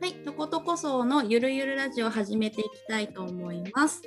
[0.00, 4.00] はい、とことこそのゆるゆるラジオを始めていきたいと思います。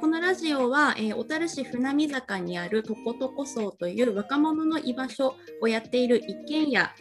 [0.00, 6.94] このラジオは、えー、小樽市船見坂にあるとことこそという若者の居場所をやっている一軒家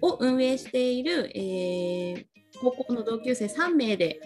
[0.00, 2.24] を運営している、えー、
[2.62, 4.18] 高校の同級生3名で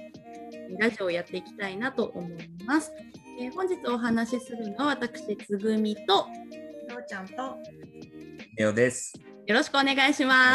[0.79, 2.93] ラジオをやっていきたいなと思います。
[3.41, 6.29] えー、本日お話しするのは私、つぐみと、よ
[7.01, 7.35] うちゃんと、
[8.57, 9.21] ネオです。
[9.47, 10.55] よろしくお願いしま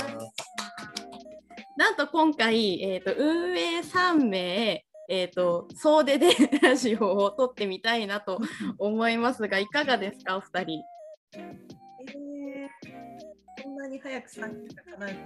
[0.00, 0.31] す。
[1.82, 6.28] なんと今回、えーと、運営3名、えーと、総出で
[6.62, 8.40] ラジオを撮ってみたいなと
[8.78, 10.82] 思いますが、いかがですか、お二人？
[11.34, 15.18] えー、こんなに早く3人が叶える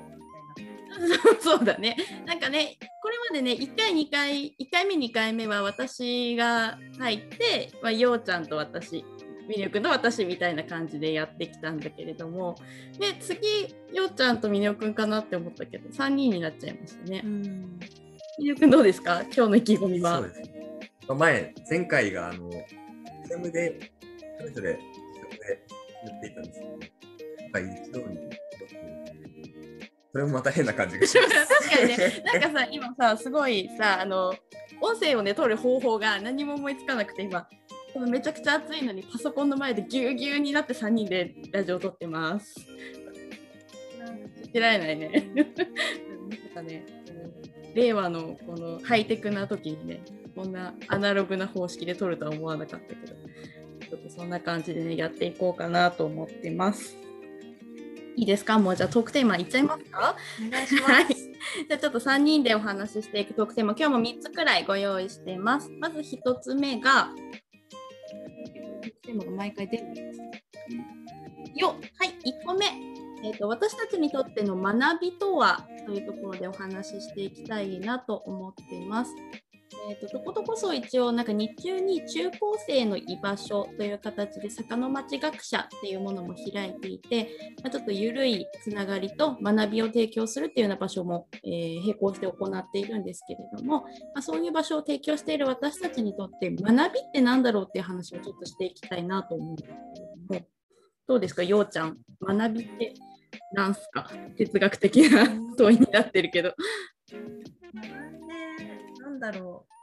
[1.42, 1.94] そうだね。
[2.24, 9.04] なんかね、これまでね、1回、2回、1回目、2回目は私が入って、まあ、ようちゃんと私、
[9.48, 12.56] みねおくんと私みたいな感じでやってきたんだけれども、
[12.98, 13.38] で、次、
[13.92, 17.22] ようちゃんとみねおくんかなって思ったけど、3人になっちゃいましたね。
[18.38, 19.22] みねおくんどうですか？
[19.22, 20.18] 今日の意気込みは。
[20.18, 20.90] そうですね。
[21.08, 23.92] 前、前回が、あの、ズームで、
[24.38, 24.78] それぞれ、
[26.04, 28.18] 言っていたんですけど、なんか一度に、
[30.12, 31.48] それもまた変な感じがします。
[31.64, 34.34] 確かにね、なんかさ、今さ、すごいさ、あの、
[34.80, 37.48] 音声をね、取る方法が何も思いつかなくて、今、
[38.00, 42.54] めちゃくちゃ暑いのにパソコンの前でぎゅうぎゅうになって3人でラジオを撮ってます。
[44.54, 45.30] られないね。
[45.34, 46.86] まさかね、
[47.74, 50.02] 令和のこのハイテクな時にね、
[50.34, 53.14] こんなアナログな方式で撮るとは思わなかったけど、
[53.88, 56.96] ちょっとそんな感じでね、やっていこうかなと思ってます。
[58.16, 58.58] いいですか？
[58.58, 60.16] もうじゃあトークテーマいっちゃいますか？
[60.46, 60.84] お願いします。
[60.90, 65.70] はい、じゃあちょっと3人でお話ししていくトークテーマ、今日も3つくらいご用意してます。
[65.78, 67.10] まず1つ目が、
[69.06, 70.20] テーマが毎回出るんです。
[71.54, 71.78] よはい、
[72.28, 72.66] 1個目。
[73.24, 79.14] えーと、私たちにとっての学びとはというところでお話ししていきたいなと思っています。
[79.88, 99.72] えーと、とことこそ一応なんか日中に中高生の居場所という形で坂の町学者っていうものも開いていて、まあ、ちょっと緩いつながりと学びを提供するっていうような場所も、えー、並行して行っているんですけれども、まあ、そういう場所を提供している私たちにとって学びって何だろうっていう話をちょっとしていきたいなと思うんです
[100.28, 100.46] けれども
[101.08, 101.98] どうですかようちゃん？
[102.20, 102.94] 学びって
[103.52, 104.10] 何すか？
[104.36, 105.26] 哲学的な
[105.56, 106.52] 問いになってるけど。
[109.00, 109.75] なんだろう。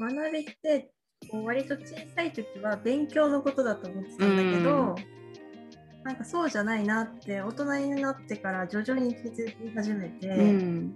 [0.00, 0.90] 学びって
[1.32, 10.94] 割と小さい時は勉強のことだと思ってたんだけど、うん、なんかそうじゃないなって大人になってから徐々に気づき始めて、うん、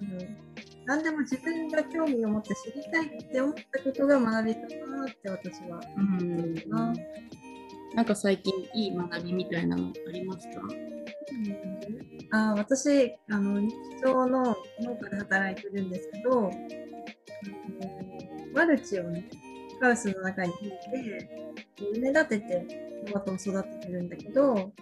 [0.00, 0.20] あの
[0.86, 4.66] 何でも自分が興味を持って知りたいって思ったことが学びかな
[5.04, 6.24] って私は思って
[6.60, 6.94] るな、うん。
[7.94, 10.62] なんか最近いい学びみたいなのありますか、
[12.32, 16.50] あ私あの日常の農家で働いてるんですけど、
[18.54, 19.28] マルチをね
[19.80, 24.72] ハウスの中に入れて埋め立ててトマトを育ててるんだけどこ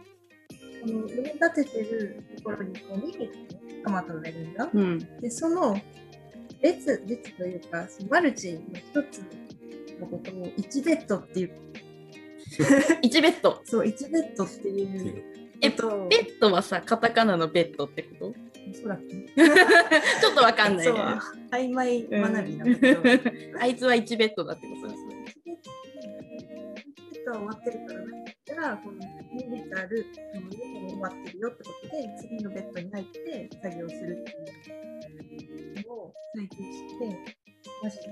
[0.84, 3.30] の埋め立ててるところにこう2匹
[3.84, 5.80] トマトがいるんだ、うん、でその
[6.60, 9.22] 列列というかそのマルチの一つ
[10.00, 11.52] のことを1ベッドっていう。
[13.02, 13.60] 1ベッド。
[13.64, 18.34] そう1ベッドっていうえっと、ベッドはさ、カタカナのベッドってこと？
[18.74, 19.14] そうだっけ
[20.20, 20.92] ちょっとわかんない、ね。
[21.50, 23.02] 曖昧学びなんだけど、
[23.60, 25.00] あいつは1ベッドだってことです。
[25.02, 25.08] 1
[25.46, 25.52] ベ
[27.20, 34.30] ッドは終わってるから何だったら、この2ベッドあるこの2も終わってるよってことで、次のベッドに入って作業するって
[35.34, 37.37] いうのを最近知って、
[37.82, 38.04] マジで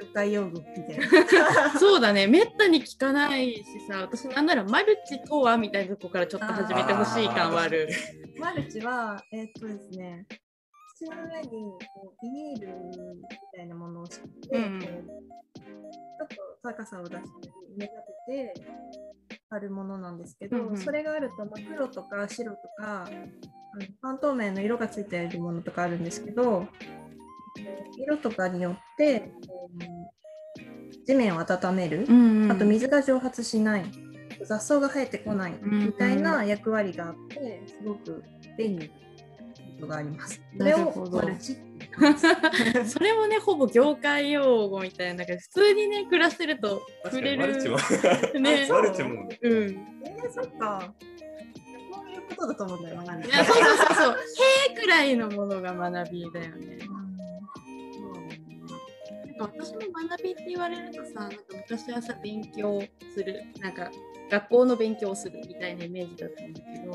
[0.00, 1.78] 業界用語みたいな。
[1.78, 7.88] そうだね、めったに聞かないしさ、私なんならマルチとはみたいなとこからちょっと始めてほしい感はある。
[8.38, 10.26] マルチは、えー、っとですね、
[10.96, 13.22] 土の上にこうビニールみ
[13.56, 14.88] たいなものを敷いて、うん、ちょ
[16.24, 17.28] っと高さを出して
[17.76, 17.96] 埋め立
[18.28, 18.66] てて
[19.50, 23.08] あるものなんですけど、うんうん、それがあると、まあ、黒とか白とか
[24.00, 26.66] 半透明の色がついているものとかあるんですけど
[27.98, 29.32] 色とかによって、
[30.58, 33.84] うん、地面を温める、うんうん、あと水が蒸発しない
[34.44, 38.24] 雑草が生えてこないみたいな役割があってすごく
[38.58, 39.00] 便利なこ
[39.80, 40.40] とがあります。
[40.58, 41.56] それをマルチ
[42.86, 47.38] それもねほぼ業界用語みたいな普通にね暮らしてると触れる。
[47.38, 47.76] マルチも。
[48.40, 49.28] ね、 マルチも。
[49.42, 49.62] うん。
[50.04, 50.94] えー、そっか。
[51.92, 53.28] こういうことだと思うんだよ、学び。
[53.28, 54.12] いやそうそうそうそう。
[54.70, 56.78] へえくらいのものが学びだよね。
[59.38, 62.82] 私も学びって言われるとさ、なんか昔はさ、勉強
[63.14, 63.90] する、なんか
[64.30, 66.92] 学校の勉強をするみたいなイメージだったんだけど、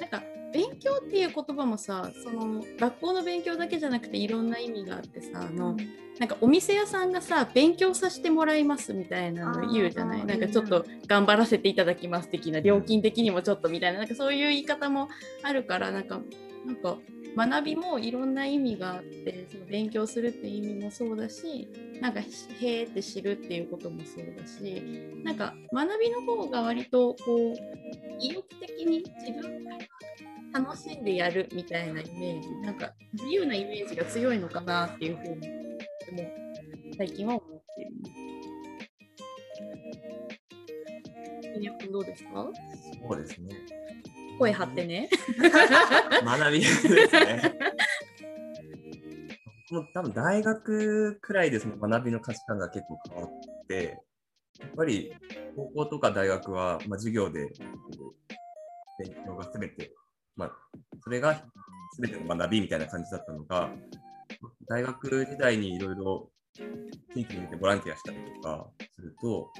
[0.00, 0.22] なんか
[0.52, 5.76] 勉強っていう言葉もさその学校の勉強だけじゃなくていろんな意味があってさあの
[6.18, 10.26] なんかお店屋さんがさ勉強させてもらいますみたいなの言うじゃない？
[10.26, 15.08] なんかちょっと頑張らせていただきます的な料金的にもちょっとみたいななんかそういう言い方も
[15.44, 16.20] あるからなんか
[16.66, 16.98] なんか
[17.36, 21.68] 学びもいろんな意味があってその勉強するっていう意味もそうだし
[22.00, 24.82] なんかへーって知るっていうこともそうだし
[25.24, 27.54] なんか学びの方が割とこう
[28.20, 29.78] 意欲的に自分が
[30.52, 36.30] 楽しんでやるみたいなイメージなんか自由なイメージが強いのかなっていうふうにでも
[36.96, 38.10] 最近は思ってるね。
[41.92, 42.48] どうですか？
[43.08, 43.48] そうですね。
[44.40, 45.10] 声張ってね。
[46.24, 47.58] 学びですね。
[49.70, 53.98] 僕 も多分大学くらいでその学びの価値観が結構変わって、
[54.58, 55.14] やっぱり
[55.54, 57.52] 高校とか大学は、まあ、授業で
[58.98, 59.94] 勉強が全て、
[60.36, 60.52] まあ、
[61.04, 61.44] それが
[62.00, 63.70] 全ての学びみたいな感じだったのが、
[64.68, 68.66] 大学時代にいろいろ地域に行ってボランティアしたりとか
[68.96, 69.50] すると、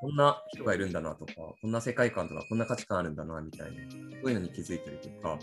[0.00, 5.38] こんな人がいるんだなとか、こんな世界観とか、こんな価値観あるんだなみたいな、そういうのに気づいたりとか、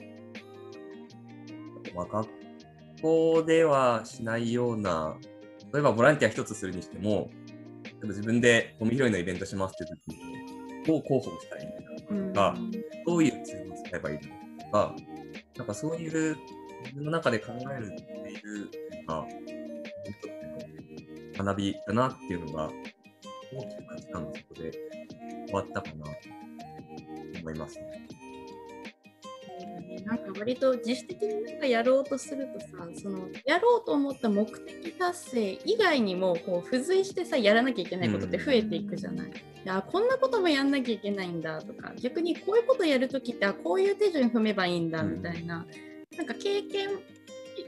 [1.94, 2.30] まあ、学
[3.02, 5.18] 校ではしないような、
[5.74, 7.30] 例えばボランティア一つするにしても、
[7.84, 10.18] 例えば自分でゴミ拾いのイベントしますって時に、
[10.86, 12.58] どう広報したらいいのかとか、
[13.06, 14.28] どういうツールを使えばいいのか
[14.66, 14.96] とか、
[15.58, 16.38] なんかそういう
[16.84, 20.35] 自分の中で考えるっていうのが、自分にとっての
[21.38, 22.70] 学びだなっていうのが、
[23.54, 24.72] 大きく価値観がそこで
[25.48, 26.12] 変わったかなと
[27.42, 28.08] 思いますね。
[30.06, 32.68] なんか割と自主的になんかやろうとするとさ
[33.02, 39.30] そのやろうと思った目的達成以外にもこう付随してさやらなきゃいけないことって増えていくじゃない。
[39.30, 39.32] い
[39.64, 45.66] やこんなこともやんなきゃいけないんだとか逆にこういうことやるときってあこういう手順踏めばいいんだみたいな、
[46.18, 46.90] なんか経験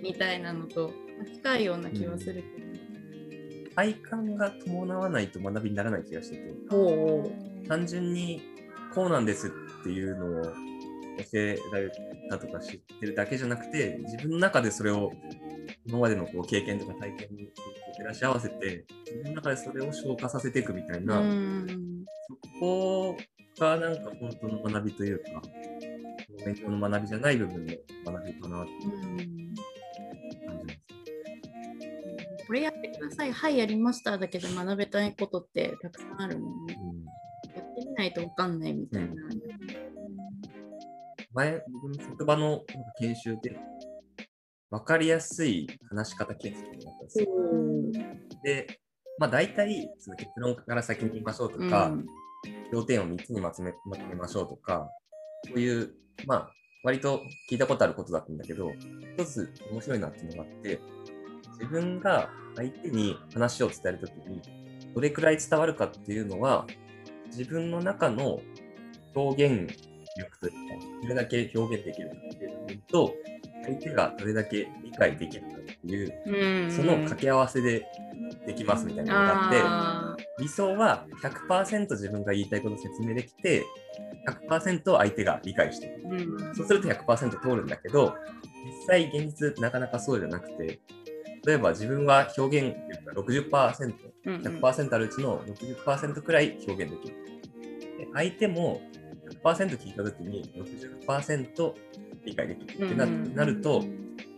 [0.03, 0.91] みたいなのと
[1.33, 2.66] 近いような気はするけど。
[3.77, 7.31] 体感が伴わないと学びにならない気がしてて、ほ
[7.67, 8.41] 単純に
[8.95, 9.49] こうなんです
[9.81, 10.51] っていうのを教
[11.35, 11.91] えられ
[12.27, 15.11] たとか知ってるだけじゃなくて、自分の中でそれを
[15.85, 17.51] 今までのこう経験とか体験に
[17.95, 23.15] 照らし合わせて、自分の中でそれを消化させていくみたいな、うんそこ
[23.59, 25.43] がなんか本当の学びというか、
[26.43, 28.71] 勉強の学びじゃない部分の学びかなって。
[32.47, 36.77] これやってください、はい、やりましただけで学べたいことってたくさんあるもんね。
[36.81, 37.07] うん
[37.55, 39.09] やってみないと分かんないみたいな。
[41.33, 42.63] 前、僕の職場の
[42.99, 43.57] 研修で、
[44.69, 47.27] 分かりやすい話し方研修があったんですよ。
[48.43, 48.79] で、
[49.17, 52.05] まあ大体、その結論から先に言いましょうとか、うん
[52.71, 54.89] 要点を3つにまとめまとめましょうとか、
[55.47, 55.93] そういう、
[56.25, 56.51] まあ、
[56.83, 58.71] 割と聞いたことあることだったんだけど、
[59.17, 60.79] 一つ面白いなっていうのがあって、
[61.59, 64.41] 自分が相手に話を伝えるときに、
[64.93, 66.65] どれくらい伝わるかっていうのは、
[67.27, 68.39] 自分の中の
[69.15, 69.67] 表現
[70.17, 73.13] 力というか、どれだけ表現できるかっていう部分と、
[73.65, 77.85] 相手がどれだけ理解できるかっていう、うんその掛け合わせで
[78.45, 83.65] できますみたいなのがあって、あ理想は100%自分が言いたいことを説明できて、
[84.49, 85.95] 100%相手が理解してる。
[86.03, 86.55] ーうん。
[86.55, 88.15] そうすると100%通るんだけど、
[88.65, 90.79] 実際現実なかなかそうじゃなくて、
[91.47, 92.75] 例えば自分は表現
[93.05, 94.41] 力が60%、うんうん。
[94.41, 97.15] 100%あるうちの60%くらい表現できる。
[97.99, 98.81] で相手も
[99.43, 100.43] 100%聞いたときに
[101.07, 101.73] 60%
[102.25, 103.81] 理解できるってな,、なると、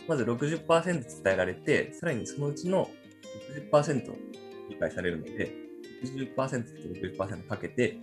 [0.07, 2.87] まず60%伝えられて、さらにそのうちの
[3.71, 4.13] 60%
[4.69, 5.51] 理解されるので、
[6.03, 6.43] 60%と
[7.25, 7.97] 60%かけて、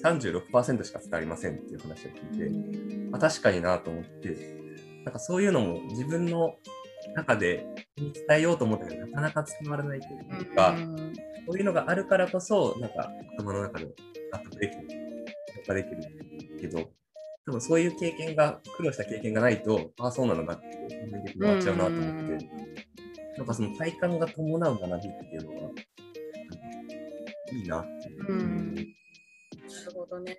[0.00, 4.36] 36%しか伝わりませんっていう話を聞いて、あ確かになと思って、
[5.04, 6.56] なんかそういうのも自分の
[7.12, 11.12] 中で伝えようと思ったけど、なかなか伝わらないというか、うん
[11.46, 13.86] そういうのがあるからこそ、なんか頭の中で
[14.32, 14.88] 納得できる、
[15.56, 16.90] 評価できるけど、
[17.46, 22.48] 多分そういう経験が、苦労した経験がないと、ああ、そうなのかっていう人間で終わっちゃうなと思って、
[23.36, 25.68] なんかその体感が伴う学びっていうのが、
[27.52, 28.32] いいなっていう。
[28.32, 30.36] うんなるほどね。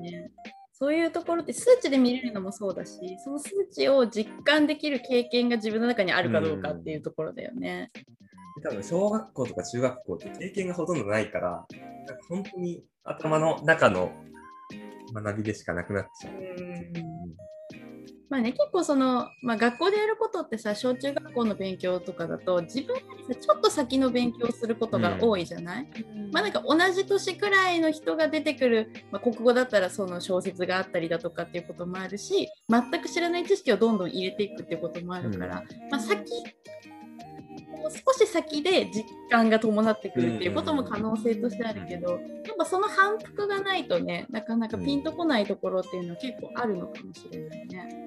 [0.00, 0.30] ね
[0.82, 7.92] そういうところって数値で見れるのもそうだし、その数値を実感できる経験が自分の中にあるかどうかっていうところだよね。
[8.64, 11.64] 多分小学校とか中学校って経験がほとんどないから、
[12.28, 14.10] 本当に頭の中の
[15.14, 16.34] 学びでしかなくなっちゃう。
[18.32, 25.88] まあね、結構その、まあ、学校でやることってさ小中学校の勉強とかだと自分よりさちょっと先の勉強をすることが多いじゃない、
[26.32, 36.24] まあなんか同じ年くらいの人が出てくる、まあ、国語だったらその小説があったりだとかっていうこともあるし全く知らない知識をどんどん入れていくっていうこともあるから、まあ、先
[37.82, 42.20] もう少し先で実感が伴ってくるっていうことも可能性としてあるけど、やっ
[42.56, 48.06] ぱその反復がないとねなかなかピンとこないところっていうのは結構あるのかもしれないね。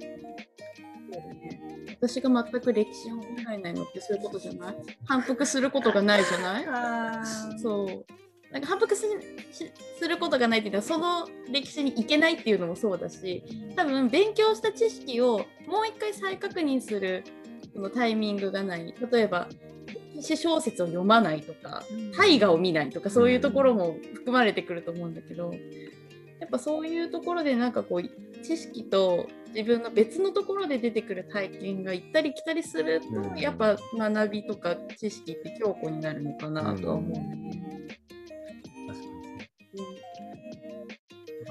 [1.12, 1.62] そうだね。
[2.02, 4.76] 私が全く歴史を考えないのってそういうことじゃない？
[5.06, 7.60] 反復することがないじゃない？
[7.60, 8.06] そう。
[8.52, 9.02] なんか反復し
[9.52, 13.44] しすることがないっていうのはその歴史に行けないっていうのもそうだし
[13.76, 17.26] 多分勉強した知識をもう一回再確認する
[17.76, 18.96] そのタイミングがない。
[19.12, 19.50] 例えば
[20.16, 21.84] 歴史小説を読まないとか
[22.18, 25.52] 大河を見ないとかそういうところも含まれてくると思うんだけど
[26.40, 33.38] やっぱそういうところでなんかこう知識と自分の別のところで出てくる体験が行ったり来たりすると、うん。
[33.38, 37.14] やっぱ学びとか知識って強固になるのかなとは思う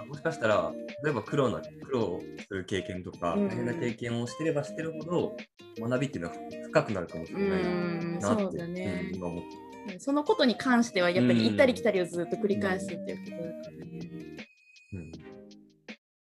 [0.07, 5.37] もしかしたら、例えば苦労な苦労する経験とか、うん大変な経験をしてればしてるほど、
[5.79, 9.43] 学びっていうのは深くなるかもしれないうんなって、そうだねうん今思っ
[9.89, 9.99] て。
[9.99, 14.47] そのことに関してはやっぱりうん行ったり来たりをずっと繰り返すっていうことだからね。
[14.93, 15.13] うん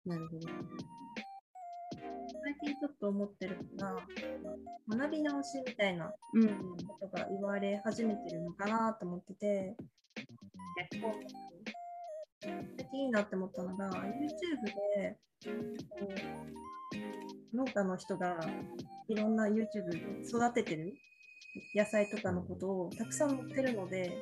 [0.05, 0.49] なるほど。
[2.45, 4.03] 最近ちょっと思ってるのが、
[4.89, 6.49] 学び直しみたいなうん。
[6.89, 9.77] ことが言われ始めてるのかなと思ってて、
[10.91, 11.15] 結構、
[12.93, 14.65] いいなって思ったのが、YouTube
[14.97, 15.19] で、
[17.55, 18.41] 農家の人が
[19.09, 20.95] いろんな YouTube で育ててる
[21.75, 24.17] 野菜とかのことをたくさん載ってるので、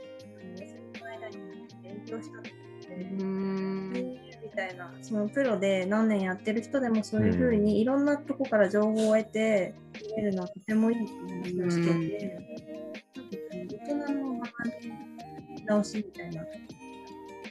[1.01, 1.37] あの間に
[1.83, 2.53] 勉強したって。
[2.91, 9.75] みたいな、そのプロで何年やってる人でもそういうふうにいろんなとこから情報を得て
[10.17, 11.13] 見れるのはとてもいいって
[11.61, 12.45] 話をしてて、なん。
[12.45, 13.31] かこう
[13.71, 14.51] 大人の学
[15.57, 16.45] び直しみたいな、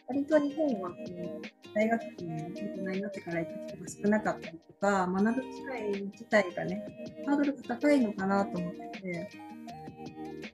[0.09, 6.83] 割と日本はこう大学に大人になってから行く人が少なかったりとか、学ぶ機会自体がね、
[7.27, 9.29] ハードルが高いのかなと思ってて、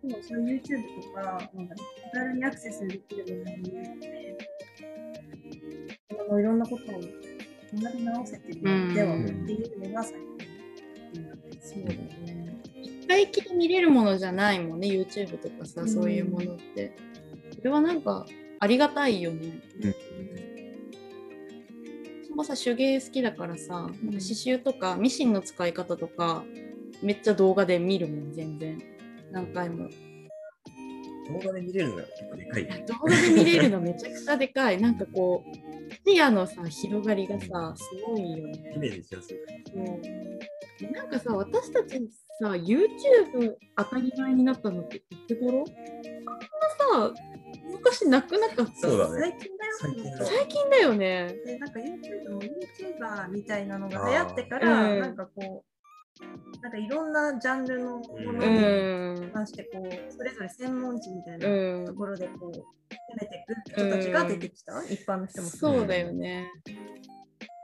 [0.04, 1.22] でもそういう YouTube とか、
[1.54, 4.38] なんだろう手軽にアクセスできるものによって、
[6.20, 7.00] あのいろんなことを
[7.82, 11.26] 学び直せてるのではうんっていうのが最近
[11.62, 12.62] そうだね。
[12.84, 16.94] 一回きり見れるものじゃないもんね、YouTube とかさ、うんそういうものって。
[17.56, 18.26] それはなんか
[18.66, 19.62] ありがたいよね。
[19.84, 19.96] うん
[22.24, 26.44] 私もさ、手芸好きだからさ、なんか刺繍とかミシンの使い方とか、
[27.02, 28.82] めっちゃ動画で見るもん、全然。
[29.32, 29.88] 何回も。
[31.30, 32.68] 動画で見れるのが結構でかいい。
[32.68, 34.82] や 動画で見れるのめちゃくちゃでかい。
[34.82, 38.74] なんかこう、視野のさ、広がりがさ、すごいよね。
[38.76, 39.38] イメージしやすい。
[39.68, 42.02] そうでなんかさ、私たち
[42.42, 45.64] さ、YouTube 当たり前になったのっていつ頃？
[45.64, 47.14] こんなさ、
[47.72, 49.20] 昔なくなかったそうだね。
[49.20, 51.36] 最近だよ最近だ最近だよね。
[51.46, 55.00] でなんか YouTube も YouTuber みたいなのが流行ってから、うん。
[55.00, 58.02] なんかこう、なんかいろんなジャンルのも
[58.34, 59.32] のうにん。
[59.34, 61.86] 関してこう、それぞれ専門知みたいなう。
[61.86, 62.62] ところでこう、攻
[63.20, 66.52] めていく人たちが出てきた、一般の人もそうだよね。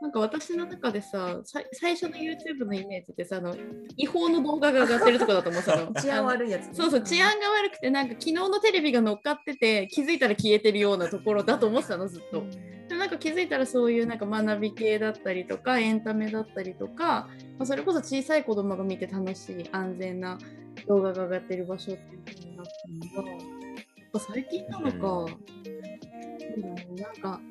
[0.01, 3.55] なんか私の中でさ、さ最初の YouTube のイメージってさ、あの
[3.97, 5.93] 違法の動画が上がってるとこだと思ってたの。
[6.01, 6.73] 治安悪いやつ、ね。
[6.73, 12.43] そうそう治安が悪くてなんか昨日のテレビが乗っかってて気づいたら消えてるようなところだと思ってたのずっと。
[12.87, 20.39] でもなんか気づいたらそういうなんか学び系だったりとかエンタメだったりとか、まあ、それこそ小さい子供が見て楽しい安全な
[20.87, 23.39] 動画が上がってる場所っていう風になったのがやっ
[24.11, 25.90] ぱ最近なのか、そうだね
[26.57, 27.41] なんか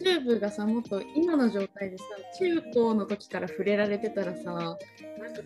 [0.00, 2.04] YouTube がさもっと今の状態でさ
[2.38, 4.78] 中高の時から触れられてたらさなんか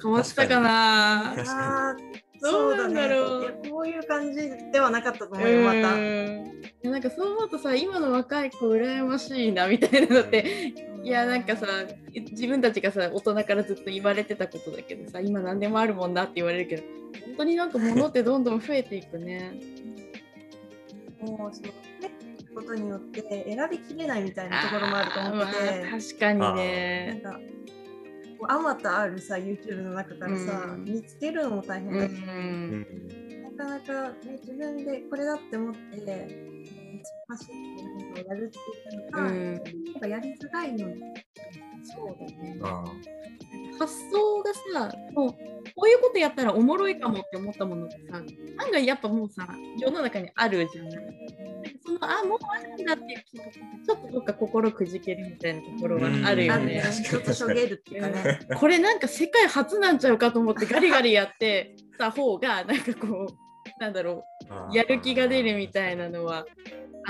[0.02, 1.34] 変わったかな。
[1.36, 3.28] 確あーどうなんだろう。
[3.28, 3.70] そうだね。
[3.70, 6.88] こういう感じではなかったと思うよ、また。
[6.88, 11.66] なんかそう思うとさ今の若い子羨ましいなみたいなのっていやなんかさ
[12.14, 16.82] 自分たちがさ大人からずっと言われてたことだけどさ今何でもあるもんなって言われるけど
[17.26, 19.52] 本当になんか物ってどんどん増えていくね。
[21.20, 21.62] もうそ
[22.60, 25.60] ことによって選びきれないみたいなところもあると思ってて、
[25.90, 27.20] まあ確かになんね。
[27.22, 27.32] か
[28.38, 30.84] こうあまたあるさ YouTube の中からさ、うん。
[30.84, 32.80] 見つけるのも大変うだし、ん。
[33.56, 36.06] なかなか、ね、自分でこれだって思って突っ
[37.28, 41.02] 走って何かをやるっていうのが、うんなんかやりづらいのに
[41.84, 42.58] そうだね。
[42.62, 42.84] あ
[43.78, 44.52] 発想が
[44.88, 45.32] さもう
[45.74, 49.48] こういうことやったらおもろいかもって思ったものってさ案外やっぱもうさ
[49.78, 50.92] 世の中にあるじゃない。
[51.84, 56.82] そののあもうあるんだっていう気持ちでちょっとどっか心くじけるみたいなところはあるよねね。
[57.04, 58.40] ちょっとしょげるっていうかね。
[58.50, 64.24] うんこれなんか世界初なんちゃうかと思ってガリガリやってた方がなんかこうなんだろ
[64.72, 66.46] うやる気が出るみたいなのは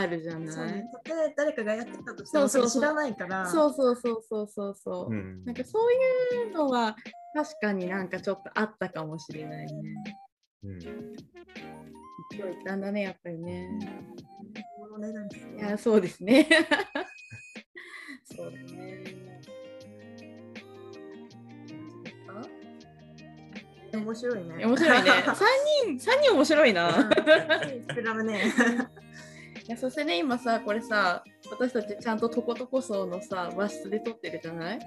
[0.00, 0.84] あるじゃないそうね。
[1.04, 3.46] たとえ誰かがやってたとしてもそうそうそうそれ知らないから。
[3.46, 5.12] そうそうそうそうそうそう。
[5.12, 6.96] うんなんかそういうのは
[7.34, 9.94] 確かになんかちょっとあったかもしれないね。
[10.62, 10.78] うん
[12.30, 13.68] 勢いったんだねやっぱりね。
[15.56, 16.48] いやそうですね。
[18.24, 19.18] そうだね。
[23.92, 24.64] 面白いね。
[24.64, 25.10] 面白いね。
[25.24, 25.36] 三
[25.86, 26.90] 人三人面白いな。
[26.90, 28.42] 膨らむね。
[29.68, 34.78] いやそしてね今さこれさ私たちちゃんととことこ層のさ和室で撮ってるじゃない？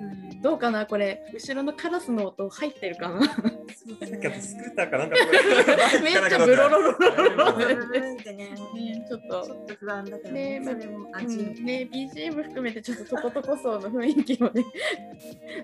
[0.41, 0.88] どうかな？
[0.88, 3.21] これ後ろのカラスの音入ってるかな？
[3.21, 5.15] スクーターかなんか。
[6.01, 11.88] めっちゃブロロロロロロちょっとちょっと不安だけどねね。
[11.91, 14.65] BGM 含めてちょっととことこ層の雰囲気をね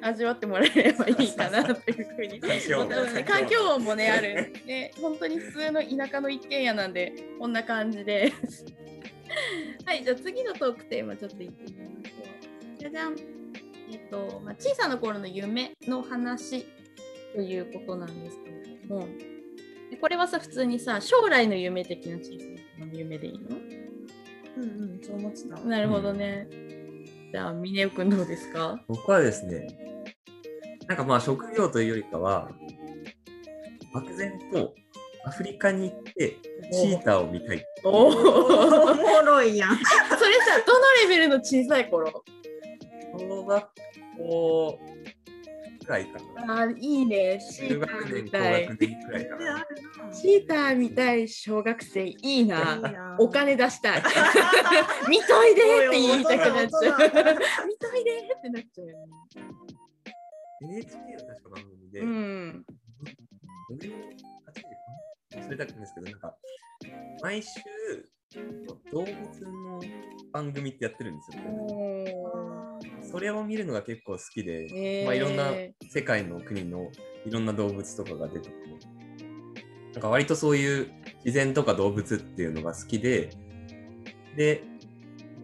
[0.02, 8.32] 味わってもらえればいいかなというふうに環境音もねあるね本当に普通の田舎の一軒家なんでこんな感じで
[9.86, 12.80] はいじゃあ次のトークテーマちょっといってみましょう。
[12.80, 13.16] じゃじゃん。
[13.90, 16.66] えっと、まあ、小さな頃の夢の話
[17.34, 19.08] ということなんですけれども。
[19.90, 22.46] でこれはさ普通にさ将来の夢的な小さ
[22.80, 23.48] な頃の夢でいいの？
[24.58, 24.66] うんう
[24.96, 25.56] ん、そう思ってた。
[25.62, 26.48] なるほどね。
[27.32, 28.84] じゃあ、峰尾くんどうですか？
[28.88, 29.68] 僕はですね、
[30.88, 32.50] なんかまあ職業というよりかは、
[33.94, 34.74] 漠然と
[35.28, 36.38] アフリカに行って
[36.72, 37.62] チーターを見たい。
[37.84, 39.76] おおもろいやん。
[39.78, 42.24] それさ、どのレベルの小さい頃？
[43.20, 43.70] 小学
[44.18, 44.80] 校
[45.86, 46.64] くらいかな。
[46.64, 47.40] あーいいね。
[47.40, 48.78] チ中ーターみたい学。
[48.78, 49.38] 年くらいかな。
[49.38, 49.66] である
[50.08, 50.14] な。
[50.14, 52.78] チーターみたい小学生いいいいな。
[52.78, 54.04] なお金出したい。
[55.10, 57.00] 見といでって言いたくなっちゃう。
[57.68, 58.88] 見といでってなっちゃう。
[60.62, 62.66] NHK の確か番組で、うん。
[65.48, 66.36] 5年、8年忘れたくないんですけど、なんか、
[67.22, 67.50] 毎週、
[68.92, 69.82] 動物の
[70.34, 71.44] 番組ってやってるんですよ。
[71.50, 75.06] おそれを見るのが結構好きで、ー。
[75.06, 75.52] まあ、いろんな
[75.90, 76.92] 世界の国の
[77.26, 78.58] いろんな動物とかが出てきて、
[79.94, 80.92] なんか割とそういう
[81.26, 83.30] 自然とか動物っていうのが好きで、
[84.36, 84.64] で、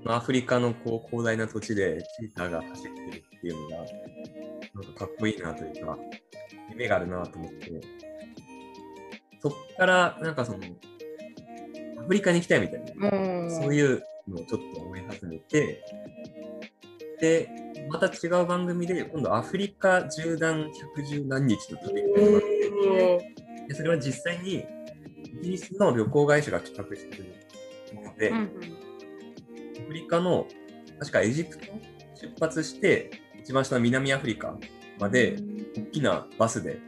[0.06, 5.98] アフリカのこう広大な土地でチーターが走ってるっていうのが、なんかかっこいいなというか、
[6.70, 7.72] 夢があるなと思って、
[9.78, 10.60] からなんかその、
[12.00, 13.52] アフリカに行きたいみたいな、うん。
[13.52, 15.84] そういうのをちょっと思い始めて、
[17.20, 17.50] で、
[17.90, 23.34] また違う番組で、今度アフリカ縦断110何日の旅があって、
[23.68, 24.66] でそれは実際に
[25.42, 27.24] イギリスの旅行会社が企画してる
[27.96, 28.52] もので、うん
[29.84, 30.48] アフリカの、
[31.00, 31.66] 確かエジプト
[32.16, 34.58] 出発して、一番下の南アフリカ
[35.00, 35.38] まで、
[35.76, 36.80] 大きなバスで、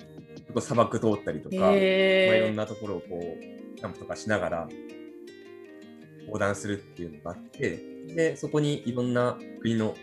[0.56, 4.70] ここ砂漠通ったりとか、まあ、いろんへなところをこう、キャンプとかしながら
[6.28, 7.78] 横断するっていうのがあって、
[8.15, 9.94] で、そこにいろんな国の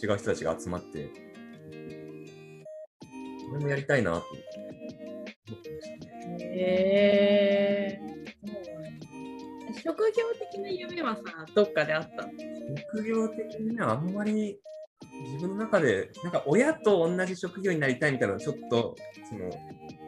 [0.00, 1.10] 違う人たちが集まって、
[3.50, 6.06] これもやりたいなと思ってました
[6.38, 8.00] ね。
[9.82, 12.32] 職業的な夢はさ、どっかであったの
[12.92, 14.56] 職業的にはあんまり
[15.24, 18.94] 自分の中で、なんか親と同じ職業になりたいみたいなちょっと、
[19.28, 19.50] その、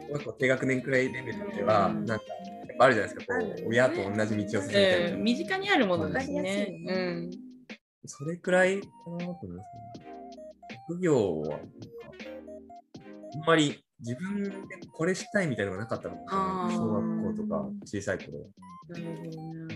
[0.09, 5.15] 小学校低学年くらいレベルでは、うんなんか、やっぱあるじゃないですか、こう、親と同じ道を進みたいな。
[5.15, 7.29] うん、身近にあるものですねうん。
[8.05, 10.05] それくらいかなと思いますね。
[10.87, 11.65] 職業は、なんか、
[13.33, 14.51] あんまり自分で
[14.91, 16.77] これしたいみたいなのがなかったかもしれあーない。
[16.77, 18.49] 小学校とか小さい頃。
[18.89, 19.75] なるほどね。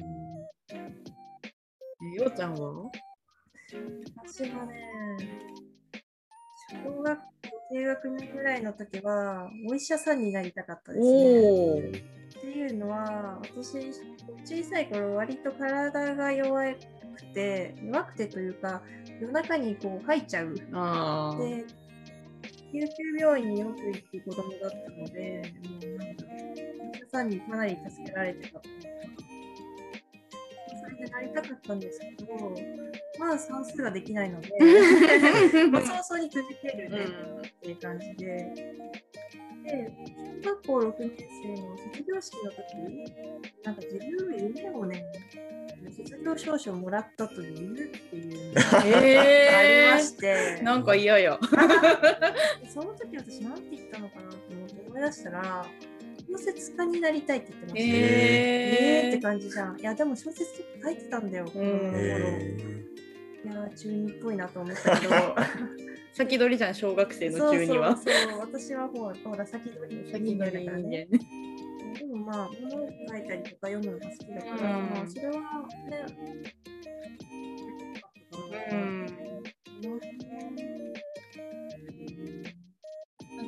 [2.18, 2.90] えようちゃんは？
[4.26, 4.74] 私はね、
[6.84, 7.24] 小学校
[7.74, 11.80] 低学年ぐらいの時は、お医者さんになりたかったですね。
[11.90, 13.92] っていうのは、私、
[14.46, 16.78] 小さい頃、割と体が弱く
[17.34, 18.84] て、弱くてというか、
[19.20, 20.54] 夜中にこう吐いちゃう。
[20.54, 20.62] で、
[22.72, 28.62] 救急病院によく行く子供だったので、もうお医者さんにかなり助けられてた
[30.78, 32.56] それでなりたかったんですけど、
[33.20, 34.50] まあ算数ができないので、
[35.72, 37.06] まあ早々にくじけるね
[37.48, 38.54] っていう感じで、
[39.64, 39.92] で、
[40.44, 41.12] 小学校6年
[41.44, 42.64] 生の卒業式の時
[43.64, 45.06] なんか自分の夢をね、
[45.96, 51.40] 卒業証書をもらったというっていうのがありえまして、ー、なんか嫌や。
[52.74, 55.66] その時私なんて言ったのかなと思って思い出したら、
[56.34, 57.80] 小説家になりたいって言ってました。
[57.80, 59.80] へーえーって感じじゃん。
[59.80, 60.46] いや、でも小説
[60.84, 61.46] 書いてたんだよ。
[61.56, 62.58] え
[63.46, 65.14] いや、中二っぽいなと思ったけど。
[66.14, 67.96] 先取りじゃん小学生の中には。
[67.98, 71.08] そう私はほらほら先取り先取りだから人ね。
[71.12, 71.20] 間。
[72.00, 75.34] でもまあ、物を書いたりとか読むのが好きだから、うんまあ、それは
[75.90, 76.06] ね、
[78.72, 79.06] うん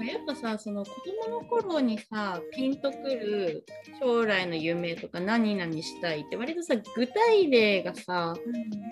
[0.05, 0.91] やっぱさその子
[1.27, 3.65] 供の頃にさピンとくる
[3.99, 8.35] 将来の夢とか何々したいって割とさ具体例がさ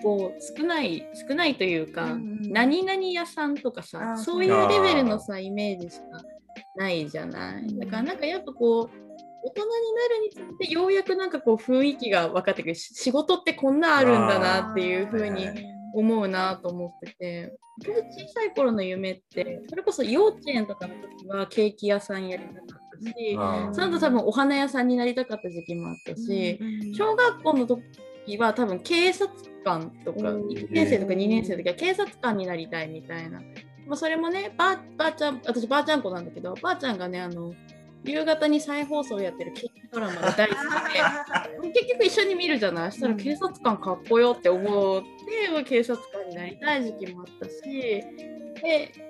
[0.02, 6.04] こう少ない少ないというか、うんうん何々屋さんとかさそういうレベルのさイメージしか
[6.76, 7.78] ないじゃない。
[7.78, 8.90] だからなんかやっぱこう
[9.44, 12.74] 大人になるにつれてようやくなんかこう雰囲気が分かってくる。
[12.74, 15.48] し仕事ってこんなあるんだなっていう風に
[15.94, 17.52] 思うなと思ってて。
[17.58, 23.38] 僕小さい頃の夢ってそれこそ幼稚園とかの時はケーキ屋さんやりたかったし
[23.72, 26.60] その後多分お花屋さんになりたかった時期もあったし、
[26.96, 29.28] 小学校の時は多分警察
[29.64, 30.46] 官とかうん。
[30.48, 33.40] 1年生とか2年生の時は警察官になりたいみたいな、
[33.86, 37.52] まあ、それもねばあばあちゃん私ばあちゃん子なんだけどばあちゃんがねあの
[38.04, 42.92] 夕方に再放送やってる刑事ドラマが大好きで結局一緒に見るじゃない。
[42.92, 48.04] そしたら警察官かっこよって思って、警察官になりたい時期もあったしで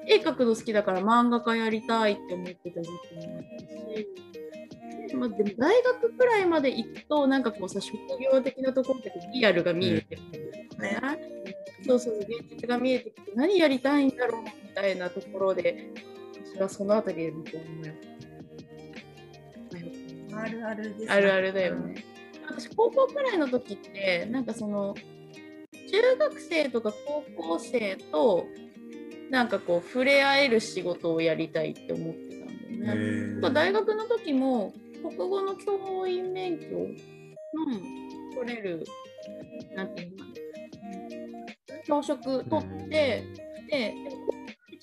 [0.09, 4.09] 絵描くの好きだから漫画家やりたいって思ってた時期もあったし。
[5.09, 10.53] でまあ、でも大学くらいまで行くとなんかこうさ職業的なところってリアルが見えてくる
[11.87, 15.91] そうそう現実が見えてきて何やりたいんだろうみたいなところで
[16.55, 18.14] 私はそのあたりで僕は思い
[20.37, 22.05] あるあるですねあるあるだよね。
[22.47, 24.95] 私高校くらいの時ってなんかその
[25.91, 28.47] 中学生とか高校生と
[29.31, 32.95] なんかこう触れ合える仕事をやりたいって思ってたんだよ
[33.41, 33.51] ね。
[33.51, 36.87] 大学の時も国語の教員免許の
[38.35, 38.85] 取れる
[39.75, 40.25] なんていうの
[41.87, 43.25] 教職取って、で
[43.71, 44.34] でも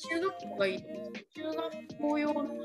[0.09, 2.63] 中学校がいい中学校用のなんか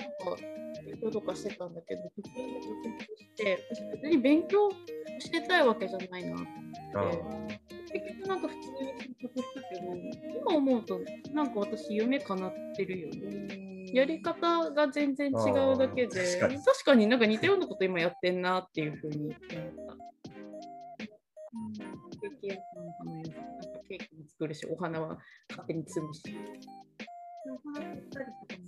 [0.85, 4.71] 勉強とかしてたんだけど普通に挫折して私別に勉強
[5.19, 7.61] してたいわけじゃないなと思って。
[7.93, 11.01] 結局なんか普通に就職したけど今思うと
[11.33, 13.93] なんか私夢叶ってるよね。
[13.93, 19.97] やり方が全然違うだけで確かに確かになんか似たようなこと今やってんなっていうふうに思った。
[22.21, 22.61] ケーキ屋さ
[23.05, 25.17] んのやつなんかケーキも作るしお花は
[25.51, 26.23] 勝手に摘むし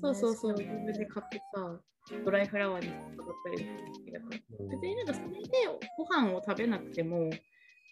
[0.00, 0.52] そうそうそう。
[0.54, 1.80] 自分で買ってさ
[2.24, 4.38] ドライフラワーに飾ったりとか好きだから。
[4.70, 5.48] 別になんかそれで
[5.96, 7.30] ご飯を食べなくても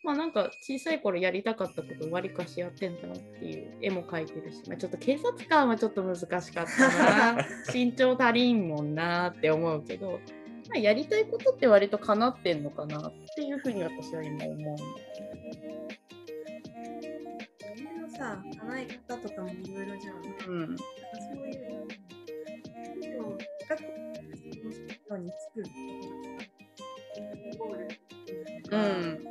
[0.06, 7.44] まあなんか小さい頃やりたかったことをわりかしやってんだなっていう絵も描いてるし、まあ、ちょっと警察官はちょっと難しかったな。
[7.74, 10.18] 身長足りんもんなって思うけど、ま
[10.76, 14.56] あ、やりたいことって割と叶ってんのかなっていうふうに私は今思う。
[14.56, 15.25] んだよね。
[18.16, 20.16] さ、叶え方とかもいろいろじゃん。
[20.16, 20.82] うんそ
[21.34, 21.88] ういう、
[23.00, 23.36] でも、
[23.68, 23.90] 学校
[25.10, 25.66] のに作る
[27.58, 27.88] ゴール
[28.70, 29.24] うん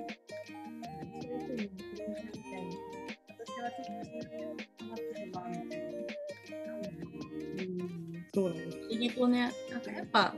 [1.21, 2.77] そういうふうに自分みたいに、
[3.39, 5.85] 私はちょっとそういうのハマってるわ、みたいな。
[8.33, 8.61] そうだね。
[8.65, 10.35] 不思議とね、なんかやっぱ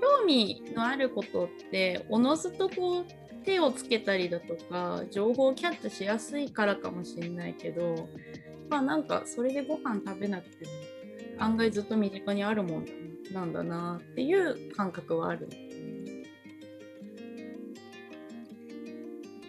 [0.00, 8.06] 興味のあることっておのずとこう手をつけたりだとか情報をキャッチしやすいからかもしれないけど
[8.68, 10.72] まあなんかそれでご飯食べなくても
[11.38, 12.86] 案外ずっと身近にあるもん
[13.32, 15.48] なんだなっていう感覚はある。
[15.48, 15.58] ちっ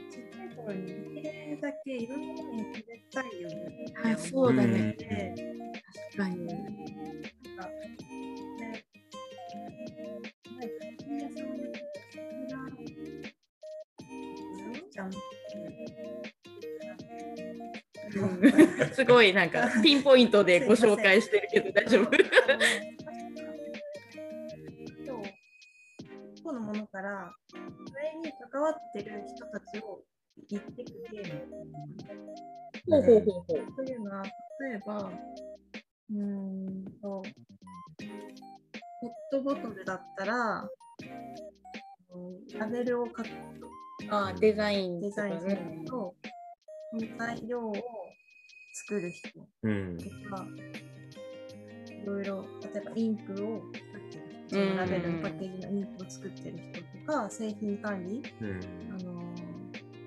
[0.09, 0.85] ちゃい頃に
[1.15, 3.85] できるだけいろんなものに触れたいよね。
[4.05, 4.95] あそうだね。
[4.97, 5.48] で確
[18.99, 22.09] すごいなんか ピンポイントでご紹介してるけど大丈夫？
[25.05, 27.55] 今日、個のものから、そ
[27.95, 30.03] れに関わってる人たちを
[30.49, 31.47] 言ってくゲーム
[32.91, 33.85] ほうほうほうほう。
[33.85, 37.21] というのは、例えば、うーんと、
[37.97, 40.69] ペットボトルだったら、うん
[42.59, 43.25] ラベルを書く
[44.09, 46.13] あデザインデザインと、
[47.17, 47.73] 材料を
[48.89, 49.29] 作る人
[49.61, 49.97] うん。
[49.97, 50.47] とか、
[51.91, 58.59] いろいろ、例えばインクを作ってる人、そのラベルのパッケージのインクを作ってる人とか、製品管理、うん。
[58.99, 59.59] あのー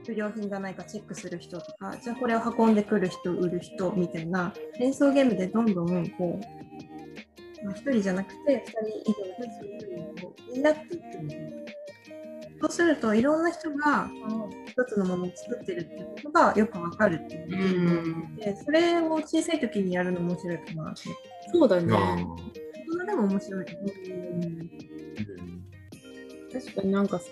[0.04, 11.76] 不良品がないかチェックする人とか、じゃあこれを運んでくる人、売る人みたいな、連想ゲームでどんどんこう、まあ、1人じゃなくて2人以上でそういうふうにこうになっていくんで
[12.60, 21.00] そうするといろんな人がこの一つのものを作ってるっていうがよくわかるっていうのでそれを小さい時にやるの面白いかなって
[21.52, 21.94] そうだね。
[21.94, 23.92] あ大人でも面白いと思う。
[26.52, 27.24] 確かになんかさ、